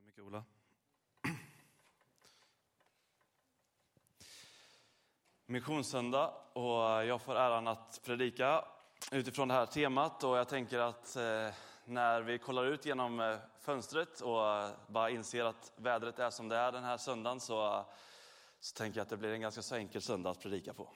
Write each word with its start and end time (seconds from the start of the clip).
så 0.00 0.06
mycket 0.06 0.24
Ola. 0.24 0.44
Missionssöndag 5.46 6.34
och 6.52 6.90
eh, 6.90 7.06
jag 7.06 7.22
får 7.22 7.34
äran 7.36 7.68
att 7.68 8.00
predika 8.04 8.64
utifrån 9.12 9.48
det 9.48 9.54
här 9.54 9.66
temat 9.66 10.24
och 10.24 10.36
jag 10.36 10.48
tänker 10.48 10.78
att 10.78 11.16
eh, 11.16 11.54
när 11.84 12.20
vi 12.20 12.38
kollar 12.38 12.64
ut 12.64 12.86
genom 12.86 13.20
eh, 13.20 13.38
fönstret 13.58 14.20
och 14.20 14.70
bara 14.86 15.10
inser 15.10 15.44
att 15.44 15.72
vädret 15.76 16.18
är 16.18 16.30
som 16.30 16.48
det 16.48 16.56
är 16.56 16.72
den 16.72 16.84
här 16.84 16.96
söndagen 16.96 17.40
så, 17.40 17.84
så 18.60 18.76
tänker 18.76 18.98
jag 18.98 19.02
att 19.02 19.10
det 19.10 19.16
blir 19.16 19.32
en 19.32 19.40
ganska 19.40 19.62
så 19.62 19.74
enkel 19.74 20.02
söndag 20.02 20.30
att 20.30 20.40
predika 20.40 20.74
på. 20.74 20.88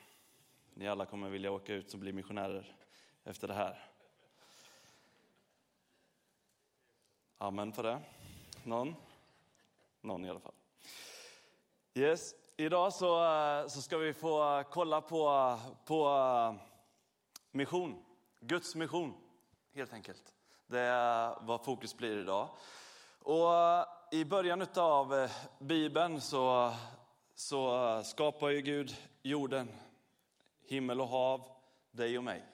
Ni 0.74 0.88
alla 0.88 1.06
kommer 1.06 1.28
vilja 1.28 1.52
åka 1.52 1.74
ut 1.74 1.92
och 1.92 1.98
bli 1.98 2.12
missionärer 2.12 2.76
efter 3.24 3.48
det 3.48 3.54
här. 3.54 3.90
Amen 7.38 7.72
på 7.72 7.82
det. 7.82 8.00
Någon? 8.64 8.94
Någon 10.00 10.24
i 10.24 10.30
alla 10.30 10.40
fall. 10.40 10.54
Yes. 11.94 12.34
Idag 12.56 12.92
så, 12.92 13.24
eh, 13.24 13.66
så 13.66 13.82
ska 13.82 13.98
vi 13.98 14.12
få 14.12 14.64
kolla 14.70 15.00
på, 15.00 15.58
på 15.84 16.08
eh, 16.08 16.54
mission. 17.50 18.04
Guds 18.40 18.74
mission, 18.74 19.14
helt 19.74 19.92
enkelt. 19.92 20.34
Det 20.66 20.80
är 20.80 21.36
vad 21.40 21.64
fokus 21.64 21.96
blir 21.96 22.18
idag. 22.18 22.48
Och 23.18 23.54
eh, 23.54 23.84
I 24.10 24.24
början 24.24 24.66
av 24.76 25.28
Bibeln 25.58 26.20
så, 26.20 26.72
så 27.34 28.02
skapar 28.04 28.48
ju 28.48 28.60
Gud 28.60 28.96
jorden, 29.22 29.68
himmel 30.66 31.00
och 31.00 31.08
hav, 31.08 31.46
dig 31.90 32.18
och 32.18 32.24
mig. 32.24 32.53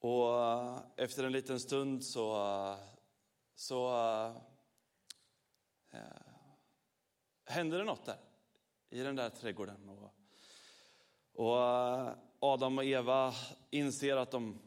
Och 0.00 0.44
eh, 0.44 0.78
efter 0.96 1.24
en 1.24 1.32
liten 1.32 1.60
stund 1.60 2.04
så, 2.04 2.46
eh, 2.46 2.78
så 3.54 3.88
äh, 5.90 6.00
hände 7.44 7.78
det 7.78 7.84
något 7.84 8.04
där 8.04 8.18
i 8.90 9.00
den 9.00 9.16
där 9.16 9.30
trädgården. 9.30 9.88
Och, 9.88 10.14
och 11.32 11.58
Adam 12.38 12.78
och 12.78 12.84
Eva 12.84 13.34
inser 13.70 14.16
att 14.16 14.30
de, 14.30 14.58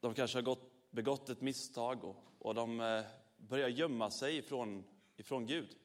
de 0.00 0.14
kanske 0.14 0.38
har 0.38 0.42
gått, 0.42 0.90
begått 0.90 1.28
ett 1.28 1.40
misstag 1.40 2.04
och, 2.04 2.16
och 2.38 2.54
de 2.54 3.02
börjar 3.36 3.68
gömma 3.68 4.10
sig 4.10 4.36
ifrån, 4.36 4.84
ifrån 5.16 5.46
Gud. 5.46 5.76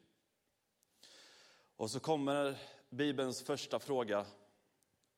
Och 1.76 1.92
så 1.92 2.00
kommer 2.00 2.58
Bibelns 2.90 3.44
första 3.44 3.80
fråga. 3.80 4.26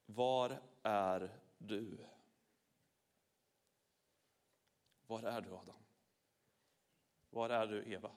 Var 0.05 0.61
är 0.83 1.39
du? 1.58 2.05
Var 5.08 5.23
är 5.23 5.42
du 5.42 5.52
Adam? 5.52 5.84
Var 7.30 7.50
är 7.50 7.67
du 7.67 7.92
Eva? 7.94 8.11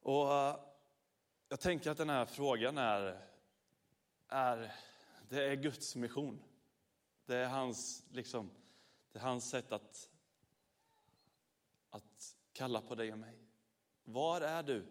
Och 0.00 0.32
eh, 0.32 0.60
jag 1.48 1.60
tänker 1.60 1.90
att 1.90 1.98
den 1.98 2.10
här 2.10 2.26
frågan 2.26 2.78
är, 2.78 3.28
är, 4.28 4.74
det 5.28 5.44
är 5.44 5.56
Guds 5.56 5.96
mission. 5.96 6.42
Det 7.26 7.36
är 7.36 7.48
hans, 7.48 8.04
liksom, 8.10 8.50
det 9.12 9.18
är 9.18 9.22
hans 9.22 9.50
sätt 9.50 9.72
att, 9.72 10.10
att 11.90 12.36
kalla 12.52 12.80
på 12.80 12.94
dig 12.94 13.12
och 13.12 13.18
mig. 13.18 13.38
Var 14.04 14.40
är 14.40 14.62
du? 14.62 14.86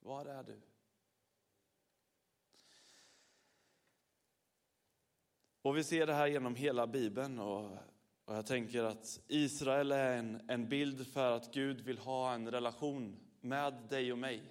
Var 0.00 0.26
är 0.26 0.42
du? 0.42 0.60
Och 5.64 5.76
vi 5.76 5.84
ser 5.84 6.06
det 6.06 6.14
här 6.14 6.26
genom 6.26 6.54
hela 6.54 6.86
Bibeln. 6.86 7.38
Och, 7.38 7.70
och 8.24 8.34
jag 8.34 8.46
tänker 8.46 8.82
att 8.82 9.20
Israel 9.28 9.92
är 9.92 10.16
en, 10.16 10.50
en 10.50 10.68
bild 10.68 11.06
för 11.06 11.32
att 11.32 11.54
Gud 11.54 11.80
vill 11.80 11.98
ha 11.98 12.34
en 12.34 12.50
relation 12.50 13.16
med 13.40 13.74
dig 13.88 14.12
och 14.12 14.18
mig. 14.18 14.42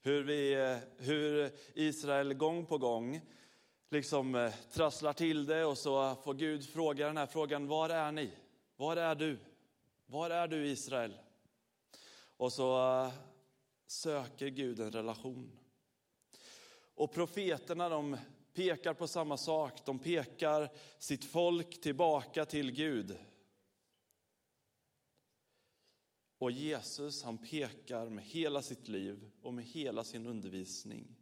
Hur, 0.00 0.22
vi, 0.22 0.54
eh, 0.54 0.76
hur 1.06 1.50
Israel 1.74 2.34
gång 2.34 2.66
på 2.66 2.78
gång 2.78 3.20
liksom 3.90 4.34
eh, 4.34 4.52
trasslar 4.72 5.12
till 5.12 5.46
det 5.46 5.64
och 5.64 5.78
så 5.78 6.14
får 6.14 6.34
Gud 6.34 6.68
fråga 6.68 7.06
den 7.06 7.16
här 7.16 7.26
frågan, 7.26 7.66
var 7.66 7.88
är 7.88 8.12
ni? 8.12 8.30
Var 8.76 8.96
är 8.96 9.14
du? 9.14 9.38
Var 10.06 10.30
är 10.30 10.48
du 10.48 10.66
Israel? 10.66 11.14
Och 12.36 12.52
så 12.52 13.02
eh, 13.04 13.12
söker 13.86 14.48
Gud 14.48 14.80
en 14.80 14.92
relation. 14.92 15.58
Och 16.94 17.12
profeterna 17.12 17.88
de 17.88 18.16
pekar 18.54 18.94
på 18.94 19.06
samma 19.06 19.36
sak. 19.36 19.86
De 19.86 19.98
pekar 19.98 20.70
sitt 20.98 21.24
folk 21.24 21.80
tillbaka 21.80 22.44
till 22.44 22.72
Gud. 22.72 23.18
Och 26.38 26.50
Jesus 26.50 27.22
han 27.22 27.38
pekar 27.38 28.08
med 28.08 28.24
hela 28.24 28.62
sitt 28.62 28.88
liv 28.88 29.30
och 29.42 29.54
med 29.54 29.64
hela 29.64 30.04
sin 30.04 30.26
undervisning 30.26 31.16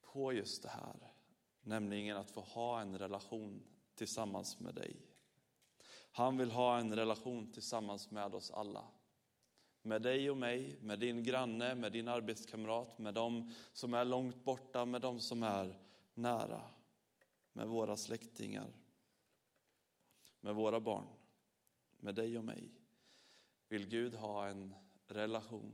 på 0.00 0.32
just 0.32 0.62
det 0.62 0.68
här, 0.68 1.12
nämligen 1.60 2.16
att 2.16 2.30
få 2.30 2.40
ha 2.40 2.80
en 2.80 2.98
relation 2.98 3.62
tillsammans 3.94 4.60
med 4.60 4.74
dig. 4.74 4.96
Han 6.12 6.36
vill 6.36 6.50
ha 6.50 6.78
en 6.78 6.96
relation 6.96 7.52
tillsammans 7.52 8.10
med 8.10 8.34
oss 8.34 8.50
alla. 8.50 8.84
Med 9.82 10.02
dig 10.02 10.30
och 10.30 10.36
mig, 10.36 10.76
med 10.80 10.98
din 10.98 11.22
granne, 11.22 11.74
med 11.74 11.92
din 11.92 12.08
arbetskamrat, 12.08 12.98
med 12.98 13.14
dem 13.14 13.52
som 13.72 13.94
är 13.94 14.04
långt 14.04 14.44
borta, 14.44 14.84
med 14.84 15.00
dem 15.00 15.20
som 15.20 15.42
är 15.42 15.78
nära, 16.14 16.62
med 17.52 17.68
våra 17.68 17.96
släktingar, 17.96 18.72
med 20.40 20.54
våra 20.54 20.80
barn, 20.80 21.06
med 21.98 22.14
dig 22.14 22.38
och 22.38 22.44
mig. 22.44 22.70
Vill 23.68 23.88
Gud 23.88 24.14
ha 24.14 24.46
en 24.46 24.74
relation. 25.06 25.72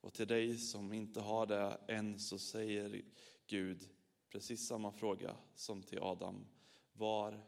Och 0.00 0.14
till 0.14 0.26
dig 0.26 0.58
som 0.58 0.92
inte 0.92 1.20
har 1.20 1.46
det 1.46 1.80
än 1.88 2.20
så 2.20 2.38
säger 2.38 3.02
Gud 3.46 3.88
precis 4.30 4.66
samma 4.66 4.92
fråga 4.92 5.36
som 5.54 5.82
till 5.82 5.98
Adam. 5.98 6.46
Var 6.92 7.40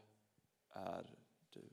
är 0.68 1.14
du? 1.50 1.70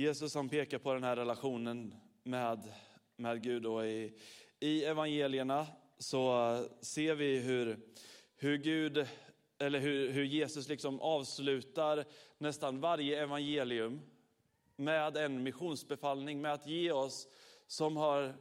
Jesus 0.00 0.34
han 0.34 0.48
pekar 0.48 0.78
på 0.78 0.94
den 0.94 1.04
här 1.04 1.16
relationen 1.16 1.94
med, 2.22 2.72
med 3.16 3.42
Gud 3.42 3.66
och 3.66 3.86
i, 3.86 4.14
i 4.60 4.84
evangelierna 4.84 5.66
så 5.98 6.68
ser 6.80 7.14
vi 7.14 7.38
hur, 7.38 7.78
hur 8.36 8.56
Gud 8.56 9.06
eller 9.58 9.78
hur, 9.78 10.10
hur 10.10 10.24
Jesus 10.24 10.68
liksom 10.68 11.00
avslutar 11.00 12.04
nästan 12.38 12.80
varje 12.80 13.22
evangelium 13.22 14.00
med 14.76 15.16
en 15.16 15.42
missionsbefallning, 15.42 16.40
med 16.40 16.52
att 16.52 16.66
ge 16.66 16.92
oss 16.92 17.28
som 17.66 17.96
har 17.96 18.34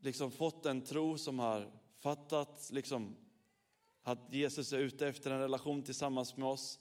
liksom 0.00 0.30
fått 0.30 0.66
en 0.66 0.84
tro, 0.84 1.18
som 1.18 1.38
har 1.38 1.70
fattat 1.98 2.70
liksom, 2.72 3.16
att 4.02 4.34
Jesus 4.34 4.72
är 4.72 4.78
ute 4.78 5.08
efter 5.08 5.30
en 5.30 5.40
relation 5.40 5.82
tillsammans 5.82 6.36
med 6.36 6.48
oss, 6.48 6.80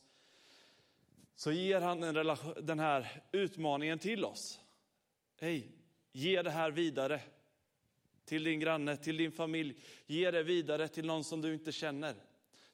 så 1.37 1.51
ger 1.51 1.81
han 1.81 2.13
relation, 2.13 2.53
den 2.61 2.79
här 2.79 3.23
utmaningen 3.31 3.99
till 3.99 4.25
oss. 4.25 4.59
Hej, 5.39 5.71
ge 6.11 6.41
det 6.41 6.51
här 6.51 6.71
vidare 6.71 7.21
till 8.25 8.43
din 8.43 8.59
granne, 8.59 8.97
till 8.97 9.17
din 9.17 9.31
familj. 9.31 9.81
Ge 10.05 10.31
det 10.31 10.43
vidare 10.43 10.87
till 10.87 11.05
någon 11.05 11.23
som 11.23 11.41
du 11.41 11.53
inte 11.53 11.71
känner. 11.71 12.15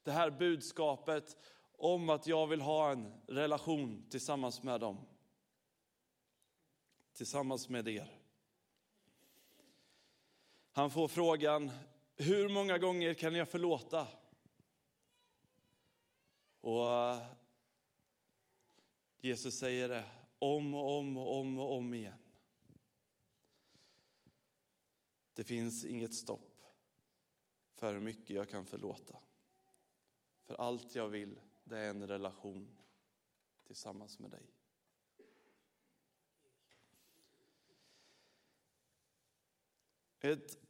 Det 0.04 0.12
här 0.12 0.30
budskapet 0.30 1.38
om 1.78 2.10
att 2.10 2.28
jag 2.28 2.48
vill 2.48 2.62
ha 2.62 2.92
en 2.92 3.14
relation 3.28 4.06
tillsammans 4.10 4.64
med 4.64 4.80
dem. 4.80 4.98
Tillsammans 7.14 7.70
med 7.70 7.88
er. 7.88 8.20
Han 10.72 10.92
får 10.92 11.08
frågan, 11.08 11.72
hur 12.16 12.50
många 12.50 12.78
gånger 12.78 13.14
kan 13.14 13.36
jag 13.36 13.50
förlåta? 13.50 14.08
Och 16.62 16.88
Jesus 19.26 19.60
säger 19.60 19.90
det 19.90 20.06
om 20.40 20.74
och 20.74 20.98
om 20.98 21.18
och 21.18 21.40
om 21.40 21.60
och 21.60 21.78
om 21.78 21.94
igen. 21.94 22.18
Det 25.34 25.44
finns 25.44 25.86
inget 25.86 26.14
stopp 26.14 26.64
för 27.74 27.94
hur 27.94 28.02
mycket 28.02 28.30
jag 28.30 28.50
kan 28.50 28.66
förlåta. 28.66 29.18
För 30.44 30.56
allt 30.56 30.96
jag 30.96 31.10
vill, 31.10 31.40
det 31.64 31.78
är 31.78 31.90
en 31.90 32.08
relation 32.08 32.78
tillsammans 33.64 34.20
med 34.20 34.32
dig. 34.32 34.46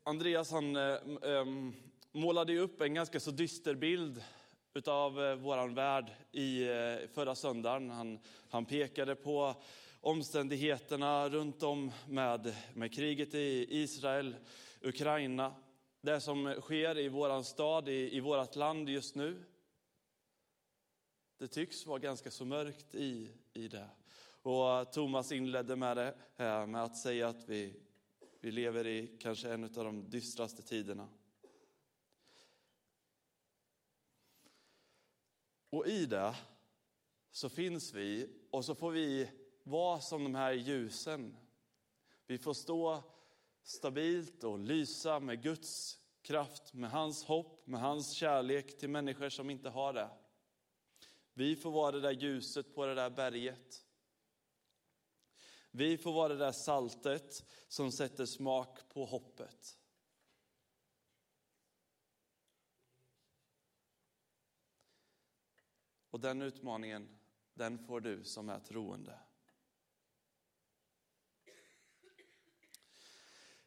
Andreas 0.03 0.51
han 0.51 0.75
äh, 0.75 1.45
målade 2.11 2.57
upp 2.57 2.81
en 2.81 2.93
ganska 2.93 3.19
så 3.19 3.31
dyster 3.31 3.75
bild 3.75 4.23
utav 4.73 5.13
vår 5.13 5.35
våran 5.35 5.73
värld 5.73 6.11
i 6.31 6.63
eh, 6.63 7.07
förra 7.13 7.35
söndagen. 7.35 7.89
Han, 7.89 8.19
han 8.49 8.65
pekade 8.65 9.15
på 9.15 9.55
omständigheterna 10.01 11.29
runt 11.29 11.63
om 11.63 11.91
med, 12.09 12.55
med 12.73 12.93
kriget 12.93 13.33
i 13.33 13.67
Israel, 13.69 14.35
Ukraina, 14.81 15.55
det 16.01 16.21
som 16.21 16.55
sker 16.61 16.97
i 16.97 17.09
våran 17.09 17.43
stad, 17.43 17.89
i, 17.89 18.17
i 18.17 18.19
vårt 18.19 18.55
land 18.55 18.89
just 18.89 19.15
nu. 19.15 19.43
Det 21.37 21.47
tycks 21.47 21.85
vara 21.85 21.99
ganska 21.99 22.31
så 22.31 22.45
mörkt 22.45 22.95
i, 22.95 23.29
i 23.53 23.67
det. 23.67 23.89
Och 24.41 24.93
Thomas 24.93 25.31
inledde 25.31 25.75
med 25.75 25.97
det 25.97 26.15
eh, 26.37 26.65
med 26.67 26.83
att 26.83 26.97
säga 26.97 27.27
att 27.27 27.49
vi, 27.49 27.73
vi 28.39 28.51
lever 28.51 28.87
i 28.87 29.17
kanske 29.19 29.53
en 29.53 29.63
av 29.63 29.69
de 29.69 30.09
dystraste 30.09 30.61
tiderna. 30.61 31.07
Och 35.73 35.87
i 35.87 36.05
det 36.05 36.35
så 37.31 37.49
finns 37.49 37.93
vi 37.93 38.29
och 38.51 38.65
så 38.65 38.75
får 38.75 38.91
vi 38.91 39.29
vara 39.63 39.99
som 39.99 40.23
de 40.23 40.35
här 40.35 40.53
ljusen. 40.53 41.37
Vi 42.27 42.37
får 42.37 42.53
stå 42.53 43.03
stabilt 43.63 44.43
och 44.43 44.59
lysa 44.59 45.19
med 45.19 45.43
Guds 45.43 45.99
kraft, 46.21 46.73
med 46.73 46.91
hans 46.91 47.23
hopp, 47.23 47.67
med 47.67 47.81
hans 47.81 48.11
kärlek 48.11 48.77
till 48.77 48.89
människor 48.89 49.29
som 49.29 49.49
inte 49.49 49.69
har 49.69 49.93
det. 49.93 50.09
Vi 51.33 51.55
får 51.55 51.71
vara 51.71 51.91
det 51.91 52.01
där 52.01 52.11
ljuset 52.11 52.75
på 52.75 52.85
det 52.85 52.95
där 52.95 53.09
berget. 53.09 53.85
Vi 55.71 55.97
får 55.97 56.13
vara 56.13 56.27
det 56.27 56.39
där 56.39 56.51
saltet 56.51 57.45
som 57.67 57.91
sätter 57.91 58.25
smak 58.25 58.89
på 58.89 59.05
hoppet. 59.05 59.77
Och 66.13 66.19
den 66.19 66.41
utmaningen, 66.41 67.09
den 67.53 67.79
får 67.79 68.01
du 68.01 68.23
som 68.23 68.49
är 68.49 68.59
troende. 68.59 69.19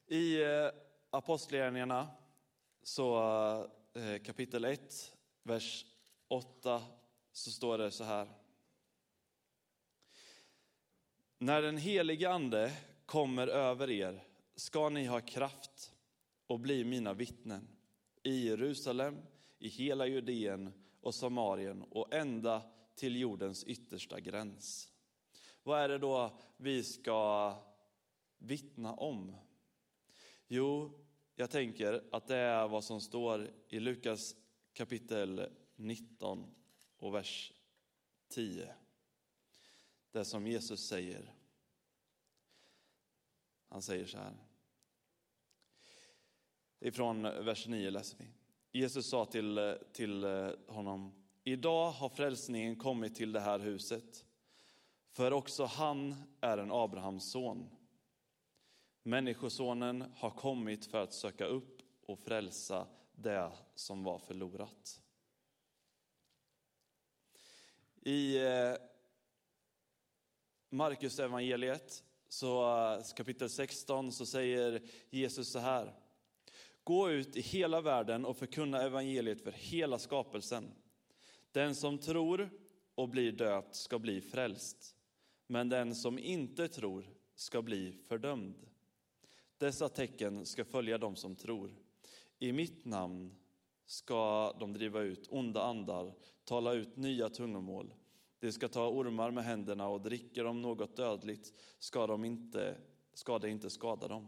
I 0.06 0.43
eh, 0.43 0.70
Apostlagärningarna, 1.10 2.08
så 2.82 3.19
eh, 3.94 4.22
kapitel 4.22 4.64
1, 4.64 5.16
vers 5.43 5.87
8, 6.28 6.82
så 7.32 7.50
står 7.50 7.78
det 7.78 7.90
så 7.90 8.04
här. 8.04 8.28
När 11.38 11.62
den 11.62 11.76
helige 11.76 12.31
Ande 12.31 12.72
kommer 13.06 13.46
över 13.48 13.90
er 13.90 14.25
ska 14.54 14.88
ni 14.88 15.04
ha 15.04 15.20
kraft 15.20 15.94
och 16.46 16.60
bli 16.60 16.84
mina 16.84 17.14
vittnen 17.14 17.69
i 18.22 18.46
Jerusalem, 18.46 19.16
i 19.58 19.69
hela 19.69 20.06
Judeen 20.06 20.85
och 21.06 21.14
Samarien 21.14 21.82
och 21.82 22.14
ända 22.14 22.62
till 22.94 23.17
jordens 23.17 23.64
yttersta 23.64 24.20
gräns. 24.20 24.93
Vad 25.62 25.81
är 25.81 25.88
det 25.88 25.99
då 25.99 26.38
vi 26.56 26.85
ska 26.85 27.55
vittna 28.38 28.94
om? 28.94 29.37
Jo, 30.47 31.00
jag 31.35 31.50
tänker 31.50 32.05
att 32.12 32.26
det 32.26 32.37
är 32.37 32.69
vad 32.69 32.85
som 32.85 33.00
står 33.00 33.50
i 33.69 33.81
Lukas 33.81 34.37
kapitel 34.73 35.50
19 35.76 36.55
och 36.97 37.14
vers 37.14 37.53
10. 38.29 38.75
Det 40.11 40.25
som 40.25 40.47
Jesus 40.47 40.88
säger. 40.88 41.35
Han 43.69 43.82
säger 43.82 44.06
så 44.06 44.19
här. 44.19 44.37
Ifrån 46.81 47.23
vers 47.23 47.67
9 47.67 47.91
läser 47.91 48.19
vi. 48.19 48.35
Jesus 48.76 49.06
sa 49.06 49.25
till, 49.25 49.78
till 49.93 50.25
eh, 50.25 50.50
honom, 50.69 51.12
idag 51.44 51.90
har 51.90 52.08
frälsningen 52.08 52.76
kommit 52.76 53.14
till 53.14 53.32
det 53.32 53.40
här 53.40 53.58
huset, 53.58 54.26
för 55.11 55.32
också 55.32 55.64
han 55.64 56.14
är 56.40 56.58
en 56.58 56.73
Abrahams 56.73 57.31
son. 57.31 57.69
Människosonen 59.02 60.05
har 60.17 60.31
kommit 60.31 60.87
för 60.87 61.02
att 61.02 61.12
söka 61.12 61.44
upp 61.44 61.82
och 62.06 62.19
frälsa 62.19 62.87
det 63.14 63.52
som 63.75 64.05
var 64.05 64.19
förlorat. 64.19 65.02
I 68.00 68.37
eh, 68.37 68.75
Markus 70.70 71.19
evangeliet 71.19 72.05
så 72.29 72.79
eh, 72.94 73.05
kapitel 73.17 73.50
16 73.50 74.12
så 74.12 74.26
säger 74.26 74.82
Jesus 75.11 75.49
så 75.49 75.58
här. 75.58 76.06
Gå 76.86 77.10
ut 77.10 77.36
i 77.36 77.40
hela 77.40 77.80
världen 77.80 78.24
och 78.24 78.36
förkunna 78.36 78.82
evangeliet 78.82 79.40
för 79.40 79.52
hela 79.52 79.98
skapelsen. 79.98 80.70
Den 81.52 81.74
som 81.74 81.98
tror 81.98 82.50
och 82.94 83.08
blir 83.08 83.32
döpt 83.32 83.74
ska 83.74 83.98
bli 83.98 84.20
frälst, 84.20 84.96
men 85.46 85.68
den 85.68 85.94
som 85.94 86.18
inte 86.18 86.68
tror 86.68 87.10
ska 87.34 87.62
bli 87.62 87.92
fördömd. 87.92 88.54
Dessa 89.58 89.88
tecken 89.88 90.46
ska 90.46 90.64
följa 90.64 90.98
dem 90.98 91.16
som 91.16 91.36
tror. 91.36 91.76
I 92.38 92.52
mitt 92.52 92.84
namn 92.84 93.34
ska 93.86 94.52
de 94.60 94.72
driva 94.72 95.00
ut 95.00 95.28
onda 95.30 95.62
andar, 95.62 96.14
tala 96.44 96.72
ut 96.72 96.96
nya 96.96 97.28
tungomål. 97.28 97.94
De 98.38 98.52
ska 98.52 98.68
ta 98.68 98.88
ormar 98.88 99.30
med 99.30 99.44
händerna 99.44 99.88
och 99.88 100.00
dricker 100.00 100.44
de 100.44 100.62
något 100.62 100.96
dödligt 100.96 101.52
ska, 101.78 102.06
de 102.06 102.24
inte, 102.24 102.76
ska 103.14 103.38
det 103.38 103.50
inte 103.50 103.70
skada 103.70 104.08
dem. 104.08 104.26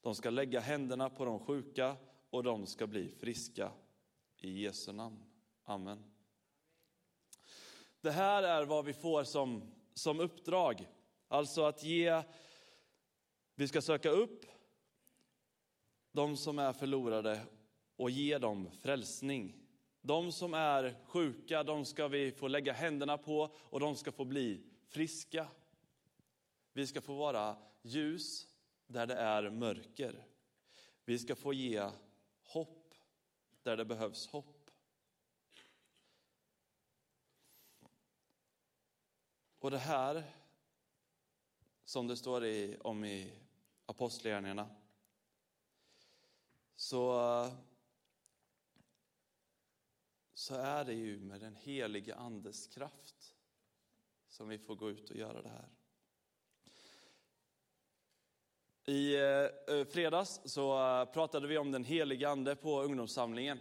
De 0.00 0.14
ska 0.14 0.30
lägga 0.30 0.60
händerna 0.60 1.10
på 1.10 1.24
de 1.24 1.38
sjuka 1.38 1.96
och 2.30 2.42
de 2.42 2.66
ska 2.66 2.86
bli 2.86 3.08
friska. 3.08 3.72
I 4.42 4.62
Jesu 4.62 4.92
namn. 4.92 5.24
Amen. 5.64 6.04
Det 8.00 8.10
här 8.10 8.42
är 8.42 8.64
vad 8.64 8.84
vi 8.84 8.92
får 8.92 9.24
som, 9.24 9.62
som 9.94 10.20
uppdrag. 10.20 10.88
Alltså 11.28 11.64
att 11.64 11.84
ge, 11.84 12.22
vi 13.54 13.68
ska 13.68 13.82
söka 13.82 14.10
upp 14.10 14.46
de 16.12 16.36
som 16.36 16.58
är 16.58 16.72
förlorade 16.72 17.40
och 17.96 18.10
ge 18.10 18.38
dem 18.38 18.70
frälsning. 18.70 19.56
De 20.00 20.32
som 20.32 20.54
är 20.54 20.96
sjuka, 21.06 21.62
de 21.62 21.84
ska 21.84 22.08
vi 22.08 22.32
få 22.32 22.48
lägga 22.48 22.72
händerna 22.72 23.18
på 23.18 23.56
och 23.56 23.80
de 23.80 23.96
ska 23.96 24.12
få 24.12 24.24
bli 24.24 24.62
friska. 24.88 25.46
Vi 26.72 26.86
ska 26.86 27.00
få 27.00 27.14
vara 27.14 27.56
ljus 27.82 28.49
där 28.92 29.06
det 29.06 29.14
är 29.14 29.50
mörker. 29.50 30.26
Vi 31.04 31.18
ska 31.18 31.36
få 31.36 31.52
ge 31.52 31.90
hopp 32.42 32.94
där 33.62 33.76
det 33.76 33.84
behövs 33.84 34.26
hopp. 34.26 34.70
Och 39.58 39.70
det 39.70 39.78
här, 39.78 40.24
som 41.84 42.06
det 42.06 42.16
står 42.16 42.44
i, 42.44 42.76
om 42.80 43.04
i 43.04 43.32
Apostlagärningarna, 43.86 44.68
så, 46.76 47.50
så 50.34 50.54
är 50.54 50.84
det 50.84 50.94
ju 50.94 51.20
med 51.20 51.40
den 51.40 51.56
helige 51.56 52.14
Andes 52.14 52.66
kraft 52.66 53.34
som 54.28 54.48
vi 54.48 54.58
får 54.58 54.76
gå 54.76 54.90
ut 54.90 55.10
och 55.10 55.16
göra 55.16 55.42
det 55.42 55.48
här. 55.48 55.68
I 58.90 59.14
eh, 59.14 59.76
eh, 59.76 59.84
fredags 59.84 60.40
så 60.44 60.78
eh, 60.78 61.04
pratade 61.04 61.46
vi 61.46 61.58
om 61.58 61.72
den 61.72 61.84
helige 61.84 62.28
Ande 62.28 62.56
på 62.56 62.82
ungdomssamlingen. 62.82 63.60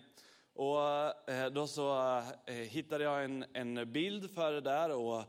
Och 0.54 0.78
då 1.52 1.68
så 1.68 2.22
hittade 2.46 3.04
jag 3.04 3.26
en, 3.26 3.46
en 3.54 3.92
bild 3.92 4.32
för 4.32 4.52
det 4.52 4.62
där. 4.62 4.92
Och 4.92 5.24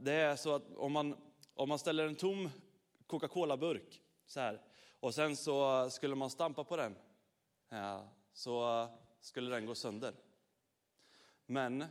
det 0.00 0.12
är 0.12 0.36
så 0.36 0.54
att 0.54 0.76
om 0.76 0.92
man, 0.92 1.16
om 1.54 1.68
man 1.68 1.78
ställer 1.78 2.06
en 2.06 2.16
tom 2.16 2.50
Coca-Cola-burk 3.06 4.02
så 4.26 4.40
här 4.40 4.60
och 5.00 5.14
sen 5.14 5.36
så 5.36 5.90
skulle 5.90 6.14
man 6.14 6.30
stampa 6.30 6.64
på 6.64 6.76
den 6.76 6.94
så 8.32 8.88
skulle 9.20 9.50
den 9.50 9.66
gå 9.66 9.74
sönder. 9.74 10.14
Men 11.46 11.84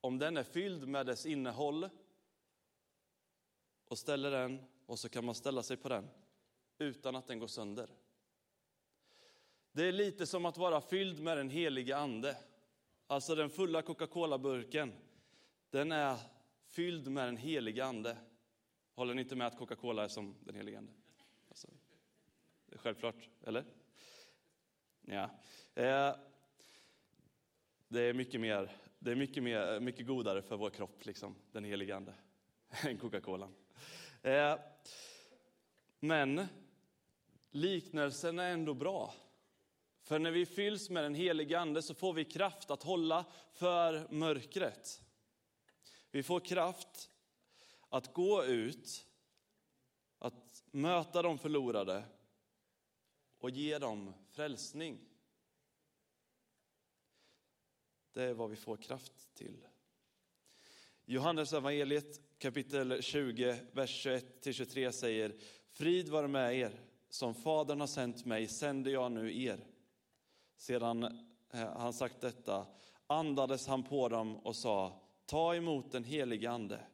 om 0.00 0.18
den 0.18 0.36
är 0.36 0.44
fylld 0.44 0.88
med 0.88 1.06
dess 1.06 1.26
innehåll 1.26 1.88
och 3.88 3.98
ställer 3.98 4.30
den 4.30 4.64
och 4.86 4.98
så 4.98 5.08
kan 5.08 5.24
man 5.24 5.34
ställa 5.34 5.62
sig 5.62 5.76
på 5.76 5.88
den 5.88 6.08
utan 6.80 7.16
att 7.16 7.26
den 7.26 7.38
går 7.38 7.46
sönder. 7.46 7.90
Det 9.72 9.84
är 9.84 9.92
lite 9.92 10.26
som 10.26 10.44
att 10.44 10.56
vara 10.56 10.80
fylld 10.80 11.20
med 11.20 11.36
den 11.36 11.50
helige 11.50 11.96
ande. 11.96 12.36
Alltså 13.06 13.34
den 13.34 13.50
fulla 13.50 13.82
Coca-Cola-burken, 13.82 14.92
den 15.70 15.92
är 15.92 16.16
fylld 16.66 17.08
med 17.08 17.28
den 17.28 17.36
helige 17.36 17.84
ande. 17.84 18.16
Håller 18.94 19.14
ni 19.14 19.22
inte 19.22 19.36
med 19.36 19.46
att 19.46 19.58
Coca-Cola 19.58 20.04
är 20.04 20.08
som 20.08 20.34
den 20.44 20.54
helige 20.54 20.78
ande? 20.78 20.92
Alltså, 21.48 21.68
det 22.66 22.74
är 22.74 22.78
självklart, 22.78 23.28
eller? 23.42 23.64
Ja. 25.00 25.30
Eh, 25.74 26.14
det 27.88 28.00
är 28.02 28.14
mycket 28.14 28.40
mer, 28.40 28.70
det 28.98 29.10
är 29.10 29.16
mycket, 29.16 29.42
mer, 29.42 29.80
mycket 29.80 30.06
godare 30.06 30.42
för 30.42 30.56
vår 30.56 30.70
kropp, 30.70 31.06
liksom, 31.06 31.34
den 31.52 31.64
helige 31.64 31.96
ande, 31.96 32.14
än 32.84 32.98
Coca-Cola. 32.98 33.48
Eh, 34.22 34.58
men 36.00 36.46
Liknelsen 37.50 38.38
är 38.38 38.52
ändå 38.52 38.74
bra. 38.74 39.14
För 40.02 40.18
när 40.18 40.30
vi 40.30 40.46
fylls 40.46 40.90
med 40.90 41.04
den 41.04 41.14
helige 41.14 41.60
Ande 41.60 41.82
så 41.82 41.94
får 41.94 42.12
vi 42.12 42.24
kraft 42.24 42.70
att 42.70 42.82
hålla 42.82 43.24
för 43.52 44.06
mörkret. 44.10 45.02
Vi 46.10 46.22
får 46.22 46.40
kraft 46.40 47.10
att 47.88 48.12
gå 48.14 48.44
ut, 48.44 49.06
att 50.18 50.64
möta 50.70 51.22
de 51.22 51.38
förlorade 51.38 52.04
och 53.38 53.50
ge 53.50 53.78
dem 53.78 54.14
frälsning. 54.30 54.98
Det 58.12 58.22
är 58.22 58.34
vad 58.34 58.50
vi 58.50 58.56
får 58.56 58.76
kraft 58.76 59.34
till. 59.34 59.66
Johannes 61.04 61.52
evangeliet 61.52 62.20
kapitel 62.38 63.02
20, 63.02 63.58
vers 63.72 64.06
21-23 64.06 64.90
säger 64.90 65.36
Frid 65.70 66.08
vare 66.08 66.28
med 66.28 66.58
er, 66.58 66.89
som 67.10 67.34
Fadern 67.34 67.80
har 67.80 67.86
sänt 67.86 68.24
mig 68.24 68.48
sänder 68.48 68.90
jag 68.90 69.12
nu 69.12 69.42
er. 69.42 69.66
Sedan 70.56 71.02
eh, 71.52 71.76
han 71.76 71.92
sagt 71.92 72.20
detta 72.20 72.66
andades 73.06 73.66
han 73.66 73.82
på 73.82 74.08
dem 74.08 74.36
och 74.36 74.56
sa 74.56 75.00
Ta 75.26 75.54
emot 75.54 75.92
den 75.92 76.04
helige 76.04 76.50
Ande. 76.50 76.86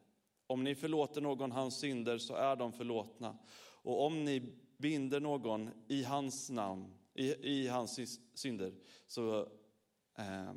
Om 0.47 0.65
ni 0.65 0.75
förlåter 0.75 1.21
någon 1.21 1.53
hans 1.53 1.79
synder 1.79 2.19
så 2.19 2.35
är 2.35 2.57
de 2.57 2.73
förlåtna. 2.73 3.39
Och 3.59 4.05
om 4.07 4.25
ni 4.25 4.59
binder 4.77 5.21
någon 5.21 5.71
i 5.89 6.03
hans 6.03 6.51
namn, 6.51 6.95
i, 7.15 7.35
i 7.35 7.69
hans 7.69 8.21
synder, 8.35 8.75
så, 9.07 9.41
eh, 10.19 10.53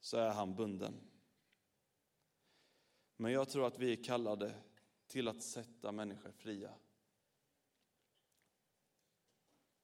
så 0.00 0.16
är 0.16 0.30
han 0.30 0.54
bunden. 0.54 0.94
Men 3.16 3.32
jag 3.32 3.48
tror 3.48 3.66
att 3.66 3.78
vi 3.78 3.92
är 3.92 4.04
kallade 4.04 4.54
till 5.06 5.28
att 5.28 5.42
sätta 5.42 5.92
människor 5.92 6.32
fria. 6.32 6.70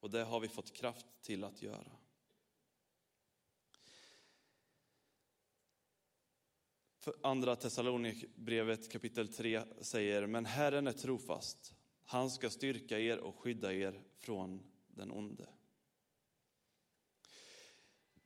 Och 0.06 0.12
det 0.12 0.24
har 0.24 0.40
vi 0.40 0.48
fått 0.48 0.72
kraft 0.72 1.06
till 1.22 1.44
att 1.44 1.62
göra. 1.62 1.92
Andra 7.22 7.56
Thessalonikerbrevet 7.56 8.92
kapitel 8.92 9.28
3 9.28 9.62
säger, 9.80 10.26
men 10.26 10.44
Herren 10.44 10.86
är 10.86 10.92
trofast. 10.92 11.74
Han 12.04 12.30
ska 12.30 12.50
styrka 12.50 12.98
er 12.98 13.18
och 13.18 13.38
skydda 13.38 13.72
er 13.72 14.02
från 14.18 14.62
den 14.86 15.10
onde. 15.10 15.48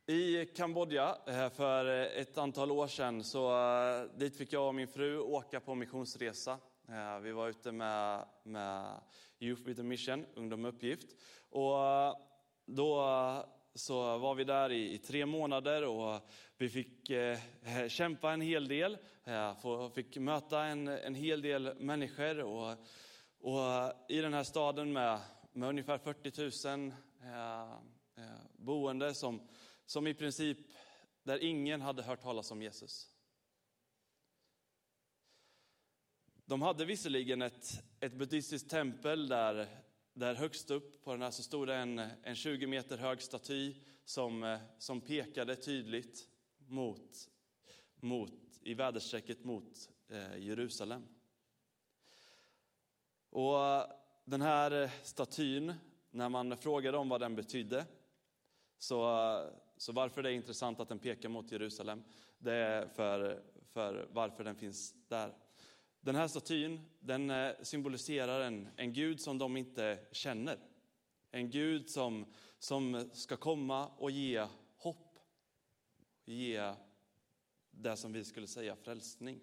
I 0.05 0.45
Kambodja 0.45 1.17
eh, 1.27 1.49
för 1.49 1.85
ett 1.85 2.37
antal 2.37 2.71
år 2.71 2.87
sedan, 2.87 3.23
så 3.23 3.57
eh, 3.57 4.17
dit 4.17 4.37
fick 4.37 4.53
jag 4.53 4.67
och 4.67 4.75
min 4.75 4.87
fru 4.87 5.19
åka 5.19 5.59
på 5.59 5.75
missionsresa. 5.75 6.59
Eh, 6.91 7.19
vi 7.19 7.31
var 7.31 7.49
ute 7.49 7.71
med, 7.71 8.25
med 8.43 9.01
Youth 9.39 9.63
with 9.63 9.79
a 9.79 9.83
Mission, 9.83 10.25
Ungdom 10.35 10.61
med 10.61 10.69
uppgift. 10.69 11.07
Och 11.49 11.85
eh, 11.85 12.15
då 12.65 13.01
eh, 13.01 13.45
så 13.73 14.17
var 14.17 14.35
vi 14.35 14.43
där 14.43 14.71
i, 14.71 14.93
i, 14.93 14.97
tre 14.97 15.25
månader 15.25 15.83
och 15.83 16.29
vi 16.57 16.69
fick 16.69 17.09
eh, 17.09 17.37
kämpa 17.87 18.31
en 18.31 18.41
hel 18.41 18.67
del. 18.67 18.97
Eh, 19.23 19.89
fick 19.89 20.17
möta 20.17 20.63
en, 20.63 20.87
en 20.87 21.15
hel 21.15 21.41
del 21.41 21.75
människor. 21.79 22.39
Och, 22.39 22.71
och 23.39 23.93
i 24.09 24.21
den 24.21 24.33
här 24.33 24.43
staden 24.43 24.93
med, 24.93 25.19
med 25.53 25.69
ungefär 25.69 25.97
40 25.97 26.67
000 26.67 26.93
eh, 27.23 28.23
boende 28.57 29.13
som, 29.13 29.47
som 29.85 30.07
i 30.07 30.13
princip, 30.13 30.57
där 31.23 31.43
ingen 31.43 31.81
hade 31.81 32.03
hört 32.03 32.21
talas 32.21 32.51
om 32.51 32.61
Jesus. 32.61 33.10
De 36.51 36.61
hade 36.61 36.85
visserligen 36.85 37.41
ett, 37.41 37.83
ett 37.99 38.13
buddhistiskt 38.13 38.69
tempel 38.69 39.27
där 39.27 39.67
där 40.13 40.35
högst 40.35 40.71
upp 40.71 41.03
på 41.03 41.11
den 41.11 41.21
här 41.21 41.31
så 41.31 41.43
stod 41.43 41.67
det 41.67 41.75
en, 41.75 41.99
en 42.23 42.35
20 42.35 42.67
meter 42.67 42.97
hög 42.97 43.21
staty 43.21 43.75
som, 44.05 44.43
eh, 44.43 44.59
som 44.77 45.01
pekade 45.01 45.55
tydligt 45.55 46.27
mot, 46.67 47.29
mot, 47.95 48.33
i 48.61 48.73
väderstrecket 48.73 49.43
mot 49.43 49.89
eh, 50.09 50.37
Jerusalem. 50.37 51.07
Och 53.29 53.57
den 54.25 54.41
här 54.41 54.91
statyn, 55.03 55.73
när 56.09 56.29
man 56.29 56.57
frågade 56.57 56.97
om 56.97 57.09
vad 57.09 57.21
den 57.21 57.35
betydde, 57.35 57.85
så, 58.77 59.51
så 59.77 59.91
varför 59.91 60.23
det 60.23 60.29
är 60.29 60.33
intressant 60.33 60.79
att 60.79 60.89
den 60.89 60.99
pekar 60.99 61.29
mot 61.29 61.51
Jerusalem, 61.51 62.03
det 62.37 62.53
är 62.53 62.87
för, 62.87 63.43
för 63.73 64.07
varför 64.11 64.43
den 64.43 64.55
finns 64.55 64.95
där. 65.07 65.33
Den 66.03 66.15
här 66.15 66.27
statyn 66.27 66.79
den 66.99 67.29
eh, 67.29 67.51
symboliserar 67.61 68.41
en, 68.41 68.67
en 68.75 68.93
Gud 68.93 69.21
som 69.21 69.37
de 69.37 69.57
inte 69.57 69.99
känner. 70.11 70.59
En 71.31 71.49
Gud 71.49 71.89
som, 71.89 72.25
som 72.59 73.09
ska 73.13 73.37
komma 73.37 73.87
och 73.87 74.11
ge 74.11 74.47
hopp. 74.77 75.19
Ge 76.25 76.73
det 77.71 77.97
som 77.97 78.13
vi 78.13 78.23
skulle 78.23 78.47
säga 78.47 78.75
frälsning. 78.75 79.41